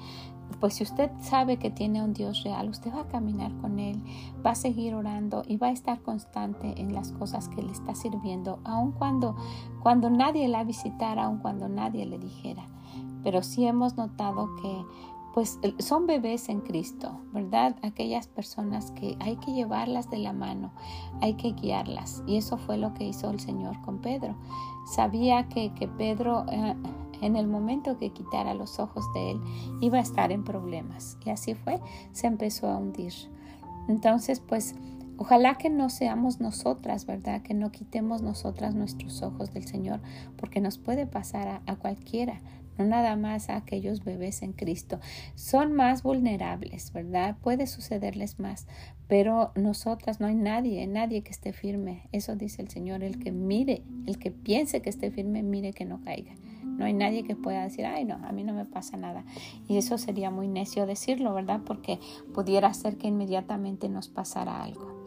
pues 0.60 0.74
si 0.74 0.84
usted 0.84 1.10
sabe 1.20 1.56
que 1.56 1.70
tiene 1.70 2.02
un 2.02 2.12
Dios 2.12 2.44
real, 2.44 2.68
usted 2.68 2.94
va 2.94 3.00
a 3.00 3.08
caminar 3.08 3.52
con 3.56 3.78
Él, 3.78 4.00
va 4.44 4.50
a 4.50 4.54
seguir 4.54 4.94
orando 4.94 5.42
y 5.46 5.56
va 5.56 5.68
a 5.68 5.72
estar 5.72 6.00
constante 6.02 6.80
en 6.80 6.94
las 6.94 7.12
cosas 7.12 7.48
que 7.48 7.62
le 7.62 7.72
está 7.72 7.94
sirviendo, 7.94 8.60
aun 8.64 8.92
cuando, 8.92 9.36
cuando 9.82 10.08
nadie 10.08 10.46
la 10.48 10.64
visitara, 10.64 11.24
aun 11.24 11.38
cuando 11.38 11.68
nadie 11.68 12.06
le 12.06 12.18
dijera. 12.18 12.64
Pero 13.24 13.42
sí 13.42 13.66
hemos 13.66 13.96
notado 13.96 14.54
que 14.62 14.84
pues 15.34 15.58
son 15.78 16.06
bebés 16.06 16.48
en 16.48 16.60
Cristo, 16.60 17.20
¿verdad? 17.32 17.74
Aquellas 17.82 18.28
personas 18.28 18.90
que 18.90 19.16
hay 19.18 19.36
que 19.36 19.52
llevarlas 19.52 20.10
de 20.10 20.18
la 20.18 20.32
mano, 20.32 20.72
hay 21.22 21.34
que 21.34 21.52
guiarlas. 21.52 22.22
Y 22.26 22.36
eso 22.36 22.58
fue 22.58 22.76
lo 22.76 22.92
que 22.92 23.04
hizo 23.04 23.30
el 23.30 23.40
Señor 23.40 23.80
con 23.80 23.98
Pedro. 23.98 24.36
Sabía 24.94 25.48
que, 25.48 25.72
que 25.74 25.88
Pedro... 25.88 26.44
Eh, 26.50 26.76
en 27.22 27.36
el 27.36 27.46
momento 27.46 27.98
que 27.98 28.10
quitara 28.10 28.52
los 28.52 28.78
ojos 28.78 29.04
de 29.14 29.30
él, 29.30 29.40
iba 29.80 29.98
a 29.98 30.02
estar 30.02 30.32
en 30.32 30.44
problemas. 30.44 31.16
Y 31.24 31.30
así 31.30 31.54
fue, 31.54 31.80
se 32.12 32.26
empezó 32.26 32.68
a 32.68 32.76
hundir. 32.76 33.14
Entonces, 33.88 34.40
pues, 34.40 34.74
ojalá 35.16 35.56
que 35.56 35.70
no 35.70 35.88
seamos 35.88 36.40
nosotras, 36.40 37.06
¿verdad? 37.06 37.42
Que 37.42 37.54
no 37.54 37.70
quitemos 37.70 38.22
nosotras 38.22 38.74
nuestros 38.74 39.22
ojos 39.22 39.52
del 39.52 39.66
Señor, 39.66 40.00
porque 40.36 40.60
nos 40.60 40.78
puede 40.78 41.06
pasar 41.06 41.62
a, 41.64 41.76
cualquiera, 41.76 42.40
no 42.78 42.84
nada 42.84 43.16
más 43.16 43.48
a 43.48 43.56
aquellos 43.56 44.04
bebés 44.04 44.42
en 44.42 44.52
Cristo. 44.52 44.98
Son 45.34 45.72
más 45.72 46.02
vulnerables, 46.02 46.92
¿verdad? 46.92 47.36
Puede 47.40 47.66
sucederles 47.66 48.38
más, 48.38 48.66
pero 49.08 49.52
nosotras 49.54 50.20
no 50.20 50.26
hay 50.26 50.34
nadie, 50.34 50.86
nadie 50.86 51.22
que 51.22 51.30
esté 51.30 51.52
firme. 51.52 52.08
Eso 52.12 52.34
dice 52.34 52.62
el 52.62 52.68
Señor, 52.68 53.02
el 53.04 53.18
que 53.18 53.30
mire, 53.30 53.82
el 54.06 54.18
que 54.18 54.30
piense 54.30 54.80
que 54.80 54.90
esté 54.90 55.10
firme, 55.10 55.42
mire 55.42 55.72
que 55.72 55.84
no 55.84 56.00
caiga. 56.00 56.32
No 56.76 56.84
hay 56.84 56.92
nadie 56.92 57.24
que 57.24 57.36
pueda 57.36 57.62
decir, 57.62 57.86
ay, 57.86 58.04
no, 58.04 58.14
a 58.14 58.32
mí 58.32 58.44
no 58.44 58.52
me 58.52 58.64
pasa 58.64 58.96
nada. 58.96 59.24
Y 59.68 59.76
eso 59.76 59.98
sería 59.98 60.30
muy 60.30 60.48
necio 60.48 60.86
decirlo, 60.86 61.34
¿verdad? 61.34 61.60
Porque 61.64 62.00
pudiera 62.34 62.72
ser 62.74 62.96
que 62.96 63.08
inmediatamente 63.08 63.88
nos 63.88 64.08
pasara 64.08 64.62
algo. 64.62 65.02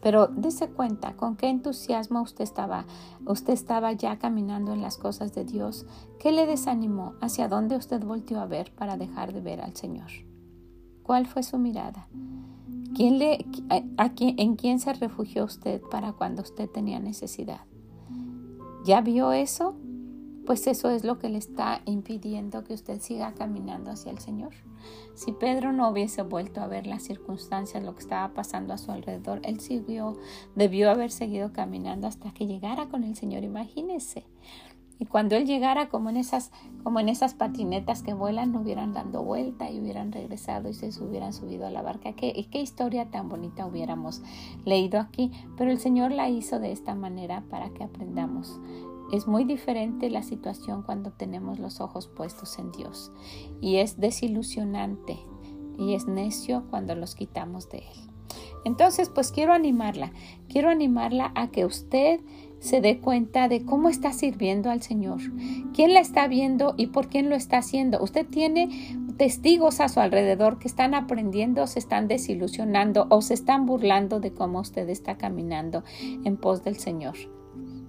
Pero 0.00 0.28
dése 0.28 0.68
cuenta 0.68 1.16
con 1.16 1.36
qué 1.36 1.48
entusiasmo 1.48 2.22
usted 2.22 2.44
estaba, 2.44 2.86
usted 3.26 3.52
estaba 3.52 3.92
ya 3.92 4.18
caminando 4.18 4.72
en 4.72 4.82
las 4.82 4.96
cosas 4.96 5.34
de 5.34 5.44
Dios. 5.44 5.86
¿Qué 6.20 6.30
le 6.30 6.46
desanimó? 6.46 7.14
¿Hacia 7.20 7.48
dónde 7.48 7.76
usted 7.76 8.02
volteó 8.04 8.40
a 8.40 8.46
ver 8.46 8.72
para 8.74 8.96
dejar 8.96 9.32
de 9.32 9.40
ver 9.40 9.60
al 9.60 9.74
Señor? 9.74 10.10
¿Cuál 11.02 11.26
fue 11.26 11.42
su 11.42 11.58
mirada? 11.58 12.06
¿Quién 12.94 13.18
le, 13.18 13.44
a, 13.70 14.12
¿En 14.18 14.56
quién 14.56 14.78
se 14.78 14.92
refugió 14.92 15.44
usted 15.44 15.80
para 15.90 16.12
cuando 16.12 16.42
usted 16.42 16.68
tenía 16.68 17.00
necesidad? 17.00 17.60
¿Ya 18.84 19.00
vio 19.00 19.32
eso? 19.32 19.74
Pues 20.48 20.66
eso 20.66 20.88
es 20.88 21.04
lo 21.04 21.18
que 21.18 21.28
le 21.28 21.36
está 21.36 21.82
impidiendo 21.84 22.64
que 22.64 22.72
usted 22.72 23.02
siga 23.02 23.34
caminando 23.34 23.90
hacia 23.90 24.10
el 24.10 24.18
Señor. 24.18 24.54
Si 25.12 25.32
Pedro 25.32 25.74
no 25.74 25.90
hubiese 25.90 26.22
vuelto 26.22 26.62
a 26.62 26.66
ver 26.66 26.86
las 26.86 27.02
circunstancias, 27.02 27.84
lo 27.84 27.92
que 27.92 28.00
estaba 28.00 28.32
pasando 28.32 28.72
a 28.72 28.78
su 28.78 28.90
alrededor, 28.90 29.42
él 29.44 29.60
siguió, 29.60 30.16
debió 30.54 30.90
haber 30.90 31.10
seguido 31.10 31.52
caminando 31.52 32.06
hasta 32.06 32.32
que 32.32 32.46
llegara 32.46 32.88
con 32.88 33.04
el 33.04 33.14
Señor, 33.14 33.44
imagínese. 33.44 34.24
Y 34.98 35.04
cuando 35.04 35.36
él 35.36 35.44
llegara 35.44 35.90
como 35.90 36.10
en 36.10 36.16
esas, 36.16 36.50
como 36.82 36.98
en 36.98 37.08
esas 37.08 37.34
patinetas 37.34 38.02
que 38.02 38.14
vuelan, 38.14 38.52
no 38.52 38.62
hubieran 38.62 38.92
dado 38.92 39.22
vuelta 39.22 39.70
y 39.70 39.78
hubieran 39.78 40.12
regresado 40.12 40.68
y 40.68 40.72
se 40.72 40.88
hubieran 41.04 41.32
subido 41.32 41.66
a 41.66 41.70
la 41.70 41.82
barca. 41.82 42.14
¿Qué, 42.14 42.48
qué 42.50 42.60
historia 42.60 43.10
tan 43.10 43.28
bonita 43.28 43.66
hubiéramos 43.66 44.22
leído 44.64 44.98
aquí, 44.98 45.30
pero 45.56 45.70
el 45.70 45.78
Señor 45.78 46.10
la 46.10 46.28
hizo 46.28 46.58
de 46.58 46.72
esta 46.72 46.94
manera 46.94 47.44
para 47.48 47.70
que 47.70 47.84
aprendamos 47.84 48.58
es 49.12 49.26
muy 49.26 49.44
diferente 49.44 50.10
la 50.10 50.22
situación 50.22 50.82
cuando 50.82 51.12
tenemos 51.12 51.58
los 51.58 51.80
ojos 51.80 52.08
puestos 52.08 52.58
en 52.58 52.72
Dios 52.72 53.12
y 53.60 53.76
es 53.76 53.98
desilusionante 53.98 55.18
y 55.78 55.94
es 55.94 56.06
necio 56.06 56.64
cuando 56.70 56.94
los 56.94 57.14
quitamos 57.14 57.68
de 57.68 57.78
Él. 57.78 58.08
Entonces, 58.64 59.08
pues 59.08 59.32
quiero 59.32 59.52
animarla, 59.52 60.12
quiero 60.48 60.68
animarla 60.68 61.32
a 61.34 61.48
que 61.48 61.64
usted 61.64 62.20
se 62.58 62.80
dé 62.80 62.98
cuenta 62.98 63.48
de 63.48 63.64
cómo 63.64 63.88
está 63.88 64.12
sirviendo 64.12 64.70
al 64.70 64.82
Señor, 64.82 65.20
quién 65.72 65.94
la 65.94 66.00
está 66.00 66.26
viendo 66.26 66.74
y 66.76 66.88
por 66.88 67.08
quién 67.08 67.30
lo 67.30 67.36
está 67.36 67.58
haciendo. 67.58 68.02
Usted 68.02 68.26
tiene 68.26 68.96
testigos 69.16 69.80
a 69.80 69.88
su 69.88 70.00
alrededor 70.00 70.58
que 70.58 70.68
están 70.68 70.94
aprendiendo, 70.94 71.66
se 71.66 71.78
están 71.78 72.08
desilusionando 72.08 73.06
o 73.10 73.22
se 73.22 73.34
están 73.34 73.64
burlando 73.64 74.20
de 74.20 74.32
cómo 74.32 74.60
usted 74.60 74.88
está 74.88 75.16
caminando 75.16 75.84
en 76.24 76.36
pos 76.36 76.64
del 76.64 76.76
Señor. 76.76 77.37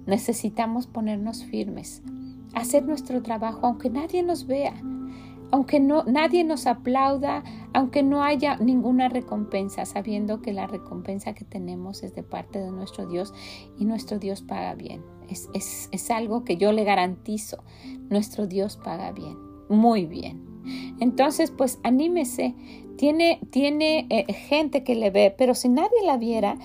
Necesitamos 0.09 0.87
ponernos 0.87 1.45
firmes, 1.45 2.01
hacer 2.53 2.85
nuestro 2.85 3.21
trabajo 3.21 3.59
aunque 3.67 3.89
nadie 3.89 4.23
nos 4.23 4.47
vea, 4.47 4.73
aunque 5.51 5.79
no, 5.79 6.03
nadie 6.03 6.43
nos 6.43 6.67
aplauda, 6.67 7.43
aunque 7.73 8.03
no 8.03 8.23
haya 8.23 8.57
ninguna 8.57 9.09
recompensa, 9.09 9.85
sabiendo 9.85 10.41
que 10.41 10.53
la 10.53 10.67
recompensa 10.67 11.33
que 11.33 11.45
tenemos 11.45 12.03
es 12.03 12.13
de 12.13 12.23
parte 12.23 12.59
de 12.59 12.71
nuestro 12.71 13.07
Dios 13.07 13.33
y 13.77 13.85
nuestro 13.85 14.19
Dios 14.19 14.41
paga 14.41 14.75
bien. 14.75 15.03
Es, 15.29 15.49
es, 15.91 16.11
algo 16.11 16.43
que 16.43 16.57
yo 16.57 16.71
le 16.71 16.83
garantizo, 16.83 17.63
nuestro 18.09 18.47
Dios 18.47 18.77
paga 18.77 19.11
bien, 19.11 19.37
muy 19.69 20.05
bien. 20.05 20.43
Entonces, 20.99 21.51
pues 21.51 21.79
anímese, 21.83 22.55
tiene, 22.97 23.39
tiene 23.51 24.07
eh, 24.09 24.31
gente 24.33 24.83
que 24.83 24.95
le 24.95 25.11
ve, 25.11 25.33
pero 25.35 25.53
si 25.55 25.69
nadie 25.69 26.03
la 26.03 26.17
viera, 26.17 26.57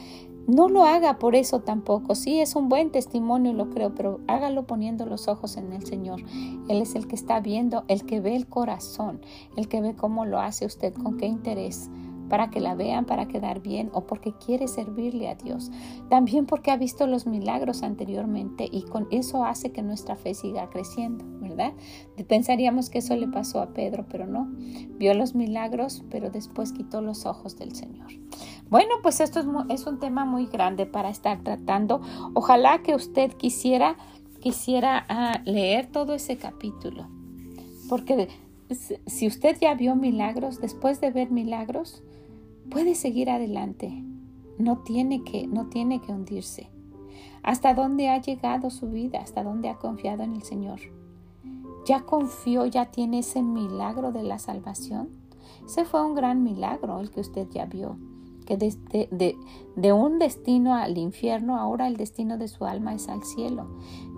no 0.47 0.69
lo 0.69 0.85
haga 0.85 1.19
por 1.19 1.35
eso 1.35 1.61
tampoco. 1.61 2.15
Sí, 2.15 2.41
es 2.41 2.57
un 2.57 2.69
buen 2.69 2.91
testimonio, 2.91 3.53
lo 3.53 3.71
creo, 3.71 3.95
pero 3.95 4.21
hágalo 4.27 4.67
poniendo 4.67 5.07
los 5.07 5.29
ojos 5.29 5.57
en 5.57 5.73
el 5.73 5.87
Señor. 5.87 6.21
Él 6.69 6.83
es 6.83 6.95
el 6.95 7.07
que 7.07 7.17
está 7.17 7.41
viendo, 7.41 7.85
el 7.89 8.05
que 8.05 8.21
ve 8.21 8.37
el 8.37 8.47
corazón, 8.47 9.21
el 9.57 9.69
que 9.69 9.81
ve 9.81 9.95
cómo 9.95 10.25
lo 10.25 10.41
hace 10.41 10.67
usted, 10.67 10.95
con 10.95 11.17
qué 11.17 11.27
interés 11.27 11.91
para 12.29 12.51
que 12.51 12.61
la 12.61 12.75
vean, 12.75 13.05
para 13.05 13.29
quedar 13.29 13.61
bien 13.61 13.91
o 13.93 14.07
porque 14.07 14.33
quiere 14.33 14.69
servirle 14.69 15.29
a 15.29 15.35
Dios. 15.35 15.71
También 16.09 16.47
porque 16.47 16.71
ha 16.71 16.77
visto 16.77 17.07
los 17.07 17.27
milagros 17.27 17.83
anteriormente 17.83 18.69
y 18.71 18.83
con 18.83 19.07
eso 19.11 19.45
hace 19.45 19.73
que 19.73 19.83
nuestra 19.83 20.17
fe 20.17 20.35
siga 20.35 20.71
creciendo, 20.71 21.25
¿verdad? 21.41 21.73
Pensaríamos 22.27 22.91
que 22.91 22.99
eso 22.99 23.17
le 23.17 23.29
pasó 23.29 23.61
a 23.61 23.73
Pedro, 23.73 24.07
pero 24.09 24.27
no. 24.27 24.49
Vio 24.99 25.15
los 25.15 25.35
milagros, 25.35 26.05
pero 26.11 26.31
después 26.31 26.73
quitó 26.73 27.01
los 27.01 27.27
ojos 27.27 27.57
del 27.57 27.75
Señor. 27.75 28.09
Bueno, 28.71 28.95
pues 29.03 29.21
esto 29.21 29.41
es, 29.69 29.87
un 29.87 29.99
tema 29.99 30.25
muy 30.25 30.47
grande 30.47 30.87
para 30.87 31.11
estar 31.11 31.43
tratando. 31.43 32.01
Ojalá 32.35 32.83
que 32.83 32.95
usted 32.95 33.33
quisiera, 33.33 33.97
quisiera 34.41 35.05
ah, 35.09 35.41
leer 35.45 35.87
todo 35.87 36.15
ese 36.15 36.39
capítulo, 36.39 37.09
porque 37.89 38.29
si 39.07 39.27
usted 39.27 39.57
ya 39.61 39.75
vio 39.75 39.95
milagros, 39.95 40.61
después 40.61 41.01
de 41.01 41.11
ver 41.11 41.31
milagros, 41.31 42.03
puede 42.71 42.95
seguir 42.95 43.31
adelante. 43.31 44.03
No 44.59 44.79
tiene 44.79 45.23
que, 45.23 45.47
no 45.47 45.67
tiene 45.67 46.01
que 46.01 46.13
hundirse. 46.13 46.71
¿Hasta 47.43 47.75
dónde 47.75 48.09
ha 48.09 48.21
llegado 48.21 48.71
su 48.71 48.89
vida? 48.89 49.21
¿Hasta 49.21 49.43
dónde 49.43 49.69
ha 49.69 49.77
confiado 49.77 50.23
en 50.23 50.33
el 50.33 50.43
Señor? 50.43 50.81
¿Ya 51.87 52.01
confió, 52.01 52.65
ya 52.65 52.87
tiene 52.87 53.19
ese 53.19 53.43
milagro 53.43 54.13
de 54.13 54.23
la 54.23 54.39
salvación? 54.39 55.11
Ese 55.67 55.85
fue 55.85 56.05
un 56.05 56.15
gran 56.15 56.43
milagro 56.43 57.01
el 57.01 57.11
que 57.11 57.21
usted 57.21 57.47
ya 57.51 57.67
vio 57.67 57.99
que 58.45 58.57
de, 58.57 59.37
de, 59.77 59.93
un 59.93 60.19
destino 60.19 60.75
al 60.75 60.99
infierno, 60.99 61.57
ahora 61.57 61.87
el 61.87 61.97
destino 61.97 62.39
de 62.39 62.49
su 62.49 62.65
alma 62.65 62.95
es 62.95 63.09
al 63.09 63.23
cielo. 63.25 63.67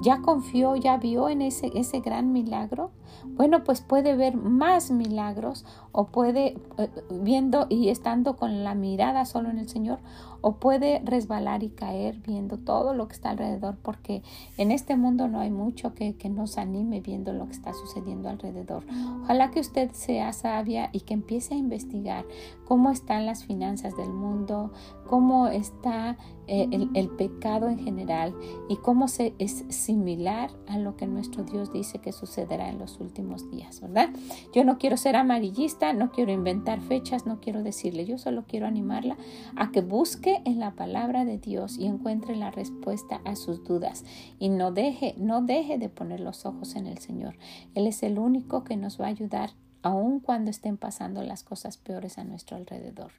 ¿Ya 0.02 0.22
confió, 0.22 0.76
ya 0.76 0.96
vio 0.96 1.28
en 1.28 1.42
ese, 1.42 1.70
ese 1.74 2.00
gran 2.00 2.32
milagro? 2.32 2.90
Bueno, 3.24 3.64
pues 3.64 3.80
puede 3.80 4.16
ver 4.16 4.36
más 4.36 4.90
milagros 4.90 5.64
o 5.92 6.06
puede, 6.06 6.58
eh, 6.78 6.90
viendo 7.10 7.66
y 7.68 7.88
estando 7.88 8.36
con 8.36 8.64
la 8.64 8.74
mirada 8.74 9.24
solo 9.24 9.50
en 9.50 9.58
el 9.58 9.68
Señor, 9.68 9.98
o 10.40 10.56
puede 10.56 11.00
resbalar 11.04 11.62
y 11.62 11.70
caer 11.70 12.20
viendo 12.20 12.58
todo 12.58 12.94
lo 12.94 13.08
que 13.08 13.14
está 13.14 13.30
alrededor, 13.30 13.76
porque 13.82 14.22
en 14.58 14.70
este 14.70 14.96
mundo 14.96 15.26
no 15.26 15.40
hay 15.40 15.50
mucho 15.50 15.94
que, 15.94 16.16
que 16.16 16.28
nos 16.28 16.58
anime 16.58 17.00
viendo 17.00 17.32
lo 17.32 17.46
que 17.46 17.52
está 17.52 17.72
sucediendo 17.72 18.28
alrededor. 18.28 18.84
Ojalá 19.22 19.50
que 19.50 19.60
usted 19.60 19.90
sea 19.92 20.32
sabia 20.32 20.90
y 20.92 21.00
que 21.00 21.14
empiece 21.14 21.54
a 21.54 21.56
investigar 21.56 22.24
cómo 22.64 22.90
están 22.90 23.26
las 23.26 23.44
finanzas 23.44 23.96
del 23.96 24.10
mundo, 24.10 24.72
cómo 25.06 25.48
está 25.48 26.16
eh, 26.48 26.68
el, 26.94 27.08
pecado 27.08 27.68
en 27.68 27.80
general 27.80 28.32
y 28.68 28.76
cómo 28.76 29.08
se, 29.08 29.34
es 29.40 29.64
similar 29.68 30.50
a 30.68 30.78
lo 30.78 30.96
que 30.96 31.08
nuestro 31.08 31.42
Dios 31.42 31.72
dice 31.72 31.98
que 31.98 32.12
sucederá 32.12 32.68
en 32.68 32.78
los 32.78 32.95
últimos 33.00 33.50
días, 33.50 33.80
¿verdad? 33.80 34.10
Yo 34.52 34.64
no 34.64 34.78
quiero 34.78 34.96
ser 34.96 35.16
amarillista, 35.16 35.92
no 35.92 36.10
quiero 36.10 36.32
inventar 36.32 36.80
fechas, 36.80 37.26
no 37.26 37.40
quiero 37.40 37.62
decirle, 37.62 38.04
yo 38.04 38.18
solo 38.18 38.44
quiero 38.46 38.66
animarla 38.66 39.16
a 39.56 39.70
que 39.70 39.80
busque 39.80 40.42
en 40.44 40.58
la 40.58 40.72
palabra 40.72 41.24
de 41.24 41.38
Dios 41.38 41.78
y 41.78 41.86
encuentre 41.86 42.36
la 42.36 42.50
respuesta 42.50 43.20
a 43.24 43.36
sus 43.36 43.64
dudas 43.64 44.04
y 44.38 44.48
no 44.48 44.72
deje, 44.72 45.14
no 45.18 45.42
deje 45.42 45.78
de 45.78 45.88
poner 45.88 46.20
los 46.20 46.46
ojos 46.46 46.76
en 46.76 46.86
el 46.86 46.98
Señor. 46.98 47.36
Él 47.74 47.86
es 47.86 48.02
el 48.02 48.18
único 48.18 48.64
que 48.64 48.76
nos 48.76 49.00
va 49.00 49.06
a 49.06 49.08
ayudar 49.08 49.50
aun 49.86 50.18
cuando 50.18 50.50
estén 50.50 50.76
pasando 50.76 51.22
las 51.22 51.44
cosas 51.44 51.76
peores 51.76 52.18
a 52.18 52.24
nuestro 52.24 52.56
alrededor. 52.56 53.12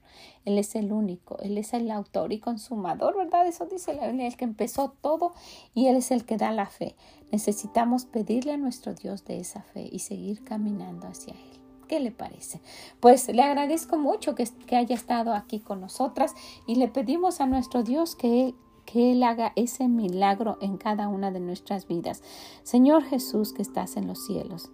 Él 0.43 0.57
es 0.57 0.75
el 0.75 0.91
único, 0.91 1.37
Él 1.39 1.57
es 1.57 1.73
el 1.73 1.89
autor 1.89 2.33
y 2.33 2.39
consumador, 2.39 3.15
¿verdad? 3.15 3.47
Eso 3.47 3.67
dice 3.67 3.93
la 3.93 4.07
Biblia, 4.07 4.27
el 4.27 4.35
que 4.35 4.43
empezó 4.43 4.93
todo 4.99 5.33
y 5.73 5.87
Él 5.87 5.95
es 5.95 6.11
el 6.11 6.25
que 6.25 6.35
da 6.35 6.51
la 6.51 6.65
fe. 6.65 6.97
Necesitamos 7.31 8.05
pedirle 8.05 8.53
a 8.53 8.57
nuestro 8.57 8.93
Dios 8.93 9.25
de 9.25 9.39
esa 9.39 9.61
fe 9.61 9.87
y 9.91 9.99
seguir 9.99 10.43
caminando 10.43 11.07
hacia 11.07 11.33
Él. 11.33 11.59
¿Qué 11.87 11.99
le 11.99 12.11
parece? 12.11 12.61
Pues 12.99 13.29
le 13.29 13.41
agradezco 13.41 13.97
mucho 13.97 14.35
que, 14.35 14.45
haya 14.75 14.95
estado 14.95 15.33
aquí 15.33 15.59
con 15.59 15.81
nosotras 15.81 16.33
y 16.65 16.75
le 16.75 16.87
pedimos 16.89 17.39
a 17.39 17.45
nuestro 17.45 17.83
Dios 17.83 18.15
que 18.15 18.53
que 18.85 19.11
Él 19.11 19.21
haga 19.21 19.51
ese 19.57 19.89
milagro 19.89 20.57
en 20.61 20.77
cada 20.77 21.09
una 21.09 21.29
de 21.29 21.41
nuestras 21.41 21.87
vidas. 21.87 22.23
Señor 22.63 23.03
Jesús 23.03 23.51
que 23.51 23.61
estás 23.61 23.97
en 23.97 24.07
los 24.07 24.25
cielos, 24.25 24.71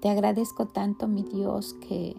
te 0.00 0.10
agradezco 0.10 0.66
tanto, 0.66 1.08
mi 1.08 1.22
Dios, 1.22 1.72
que, 1.80 2.14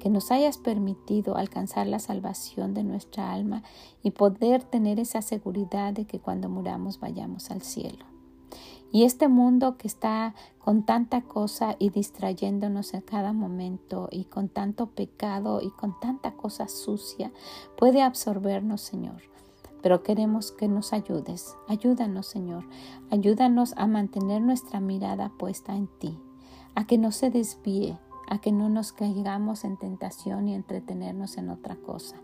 que 0.00 0.10
nos 0.10 0.32
hayas 0.32 0.58
permitido 0.58 1.36
alcanzar 1.36 1.86
la 1.86 2.00
salvación 2.00 2.74
de 2.74 2.82
nuestra 2.82 3.32
alma 3.32 3.62
y 4.02 4.10
poder 4.10 4.64
tener 4.64 4.98
esa 4.98 5.22
seguridad 5.22 5.92
de 5.92 6.06
que 6.06 6.18
cuando 6.18 6.48
muramos 6.48 6.98
vayamos 6.98 7.52
al 7.52 7.62
cielo. 7.62 8.04
Y 8.92 9.04
este 9.04 9.28
mundo 9.28 9.76
que 9.76 9.86
está 9.86 10.34
con 10.58 10.84
tanta 10.84 11.22
cosa 11.22 11.76
y 11.78 11.90
distrayéndonos 11.90 12.94
en 12.94 13.02
cada 13.02 13.32
momento 13.32 14.08
y 14.10 14.24
con 14.24 14.48
tanto 14.48 14.86
pecado 14.86 15.60
y 15.62 15.70
con 15.70 15.98
tanta 16.00 16.32
cosa 16.32 16.68
sucia, 16.68 17.32
puede 17.76 18.02
absorbernos, 18.02 18.80
Señor. 18.80 19.22
Pero 19.82 20.02
queremos 20.02 20.52
que 20.52 20.68
nos 20.68 20.92
ayudes. 20.92 21.56
Ayúdanos, 21.68 22.26
Señor. 22.26 22.64
Ayúdanos 23.10 23.74
a 23.76 23.86
mantener 23.86 24.42
nuestra 24.42 24.80
mirada 24.80 25.32
puesta 25.38 25.74
en 25.74 25.86
ti 25.98 26.18
a 26.74 26.86
que 26.86 26.98
no 26.98 27.12
se 27.12 27.30
desvíe, 27.30 27.98
a 28.26 28.40
que 28.40 28.52
no 28.52 28.68
nos 28.68 28.92
caigamos 28.92 29.64
en 29.64 29.76
tentación 29.76 30.48
y 30.48 30.54
entretenernos 30.54 31.36
en 31.36 31.50
otra 31.50 31.76
cosa. 31.76 32.16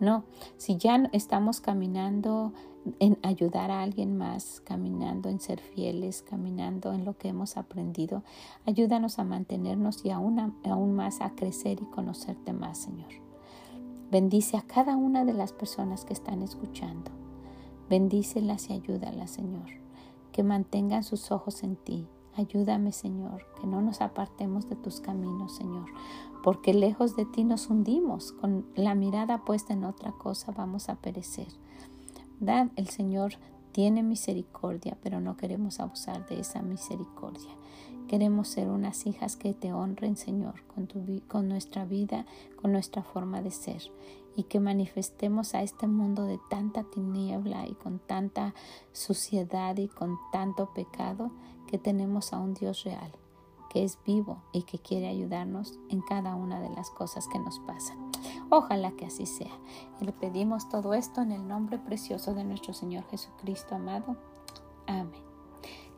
No, 0.00 0.24
si 0.56 0.76
ya 0.76 1.08
estamos 1.12 1.60
caminando 1.60 2.52
en 2.98 3.18
ayudar 3.22 3.70
a 3.70 3.82
alguien 3.82 4.16
más, 4.16 4.60
caminando 4.64 5.28
en 5.28 5.40
ser 5.40 5.60
fieles, 5.60 6.22
caminando 6.22 6.92
en 6.92 7.04
lo 7.04 7.16
que 7.16 7.28
hemos 7.28 7.56
aprendido, 7.56 8.22
ayúdanos 8.66 9.18
a 9.18 9.24
mantenernos 9.24 10.04
y 10.04 10.10
aún, 10.10 10.54
aún 10.64 10.94
más 10.94 11.20
a 11.20 11.34
crecer 11.34 11.80
y 11.80 11.86
conocerte 11.86 12.52
más, 12.52 12.78
Señor. 12.78 13.10
Bendice 14.10 14.56
a 14.56 14.62
cada 14.62 14.96
una 14.96 15.24
de 15.24 15.34
las 15.34 15.52
personas 15.52 16.04
que 16.04 16.14
están 16.14 16.42
escuchando. 16.42 17.10
Bendícelas 17.90 18.70
y 18.70 18.74
ayúdalas, 18.74 19.30
Señor. 19.30 19.68
Que 20.32 20.42
mantengan 20.42 21.04
sus 21.04 21.30
ojos 21.30 21.62
en 21.62 21.76
ti, 21.76 22.06
Ayúdame, 22.38 22.92
Señor, 22.92 23.44
que 23.60 23.66
no 23.66 23.82
nos 23.82 24.00
apartemos 24.00 24.68
de 24.68 24.76
tus 24.76 25.00
caminos, 25.00 25.56
Señor, 25.56 25.86
porque 26.44 26.72
lejos 26.72 27.16
de 27.16 27.24
ti 27.24 27.42
nos 27.42 27.68
hundimos, 27.68 28.30
con 28.30 28.64
la 28.76 28.94
mirada 28.94 29.44
puesta 29.44 29.72
en 29.72 29.82
otra 29.82 30.12
cosa 30.12 30.52
vamos 30.52 30.88
a 30.88 30.94
perecer. 30.94 31.48
El 32.40 32.88
Señor 32.88 33.34
tiene 33.72 34.02
misericordia, 34.02 34.96
pero 35.02 35.20
no 35.20 35.36
queremos 35.36 35.80
abusar 35.80 36.26
de 36.28 36.40
esa 36.40 36.62
misericordia. 36.62 37.50
Queremos 38.06 38.48
ser 38.48 38.68
unas 38.68 39.06
hijas 39.06 39.36
que 39.36 39.54
te 39.54 39.72
honren, 39.72 40.16
Señor, 40.16 40.62
con, 40.66 40.86
tu, 40.86 41.04
con 41.28 41.48
nuestra 41.48 41.84
vida, 41.84 42.26
con 42.56 42.72
nuestra 42.72 43.02
forma 43.02 43.42
de 43.42 43.50
ser 43.50 43.82
y 44.34 44.44
que 44.44 44.60
manifestemos 44.60 45.54
a 45.54 45.62
este 45.62 45.88
mundo 45.88 46.24
de 46.24 46.38
tanta 46.48 46.84
tiniebla 46.84 47.66
y 47.66 47.74
con 47.74 47.98
tanta 47.98 48.54
suciedad 48.92 49.76
y 49.76 49.88
con 49.88 50.16
tanto 50.32 50.72
pecado 50.72 51.32
que 51.66 51.76
tenemos 51.76 52.32
a 52.32 52.38
un 52.38 52.54
Dios 52.54 52.84
real, 52.84 53.10
que 53.70 53.84
es 53.84 53.98
vivo 54.04 54.42
y 54.52 54.62
que 54.62 54.78
quiere 54.78 55.08
ayudarnos 55.08 55.78
en 55.88 56.00
cada 56.00 56.34
una 56.34 56.60
de 56.60 56.70
las 56.70 56.90
cosas 56.90 57.28
que 57.28 57.38
nos 57.38 57.58
pasan. 57.60 58.10
Ojalá 58.50 58.92
que 58.92 59.06
así 59.06 59.26
sea. 59.26 59.52
Y 60.00 60.04
le 60.04 60.12
pedimos 60.12 60.68
todo 60.68 60.94
esto 60.94 61.20
en 61.20 61.32
el 61.32 61.46
nombre 61.46 61.78
precioso 61.78 62.34
de 62.34 62.44
nuestro 62.44 62.72
Señor 62.72 63.04
Jesucristo 63.10 63.74
amado. 63.74 64.16
Amén. 64.86 65.22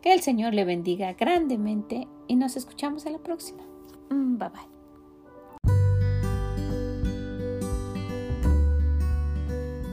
Que 0.02 0.12
el 0.12 0.20
Señor 0.20 0.54
le 0.54 0.64
bendiga 0.64 1.12
grandemente 1.12 2.09
y 2.26 2.37
nos 2.37 2.56
escuchamos 2.56 3.06
en 3.06 3.12
la 3.12 3.18
próxima. 3.18 3.62
Mm, 4.11 4.38
bye 4.38 4.48
bye. 4.48 4.80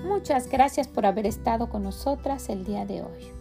Muchas 0.08 0.50
gracias 0.50 0.88
por 0.88 1.06
haber 1.06 1.28
estado 1.28 1.70
con 1.70 1.84
nosotras 1.84 2.50
el 2.50 2.66
día 2.66 2.86
de 2.86 3.04
hoy 3.04 3.37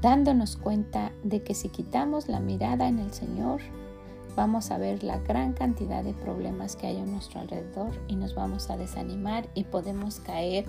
dándonos 0.00 0.56
cuenta 0.56 1.12
de 1.22 1.42
que 1.42 1.54
si 1.54 1.68
quitamos 1.68 2.28
la 2.28 2.40
mirada 2.40 2.88
en 2.88 2.98
el 2.98 3.12
Señor, 3.12 3.60
vamos 4.36 4.70
a 4.70 4.78
ver 4.78 5.02
la 5.02 5.18
gran 5.18 5.52
cantidad 5.52 6.04
de 6.04 6.14
problemas 6.14 6.76
que 6.76 6.86
hay 6.86 6.98
a 6.98 7.04
nuestro 7.04 7.40
alrededor 7.40 7.90
y 8.06 8.16
nos 8.16 8.34
vamos 8.34 8.70
a 8.70 8.76
desanimar 8.76 9.48
y 9.54 9.64
podemos 9.64 10.20
caer 10.20 10.64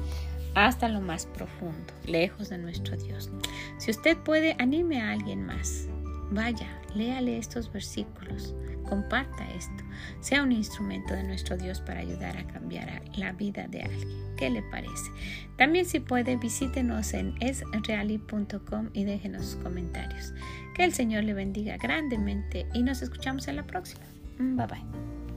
hasta 0.56 0.90
lo 0.90 1.02
más 1.02 1.28
profundo, 1.28 1.94
lejos 2.06 2.50
de 2.50 2.58
nuestro 2.58 2.98
Dios. 2.98 3.30
Si 3.78 3.92
usted 3.92 4.18
puede, 4.18 4.56
anime 4.58 5.02
a 5.02 5.12
alguien 5.12 5.46
más. 5.46 5.88
Vaya, 6.32 6.68
léale 6.96 7.38
estos 7.38 7.72
versículos, 7.72 8.54
comparta 8.88 9.50
esto, 9.52 9.84
sea 10.20 10.44
un 10.44 10.52
instrumento 10.52 11.14
de 11.16 11.24
nuestro 11.24 11.58
Dios 11.58 11.82
para 11.82 12.02
ayudar 12.02 12.38
a 12.38 12.46
cambiar 12.48 13.02
la 13.16 13.32
vida 13.32 13.68
de 13.68 13.82
alguien. 13.82 14.36
¿Qué 14.38 14.50
le 14.50 14.62
parece? 14.64 15.12
También 15.58 15.86
si 15.86 16.00
puede, 16.00 16.38
visítenos 16.38 17.14
en 17.14 17.36
esreali.com 17.42 18.90
y 18.94 19.04
déjenos 19.04 19.46
sus 19.46 19.56
comentarios. 19.64 20.34
Que 20.76 20.86
el 20.86 20.94
Señor 20.94 21.24
le 21.24 21.34
bendiga 21.34 21.78
grandemente 21.78 22.68
y 22.74 22.84
nos 22.84 23.02
escuchamos 23.02 23.48
en 23.48 23.58
la 23.58 23.64
próxima. 23.64 24.06
Bye 24.38 24.68
bye. 24.68 25.29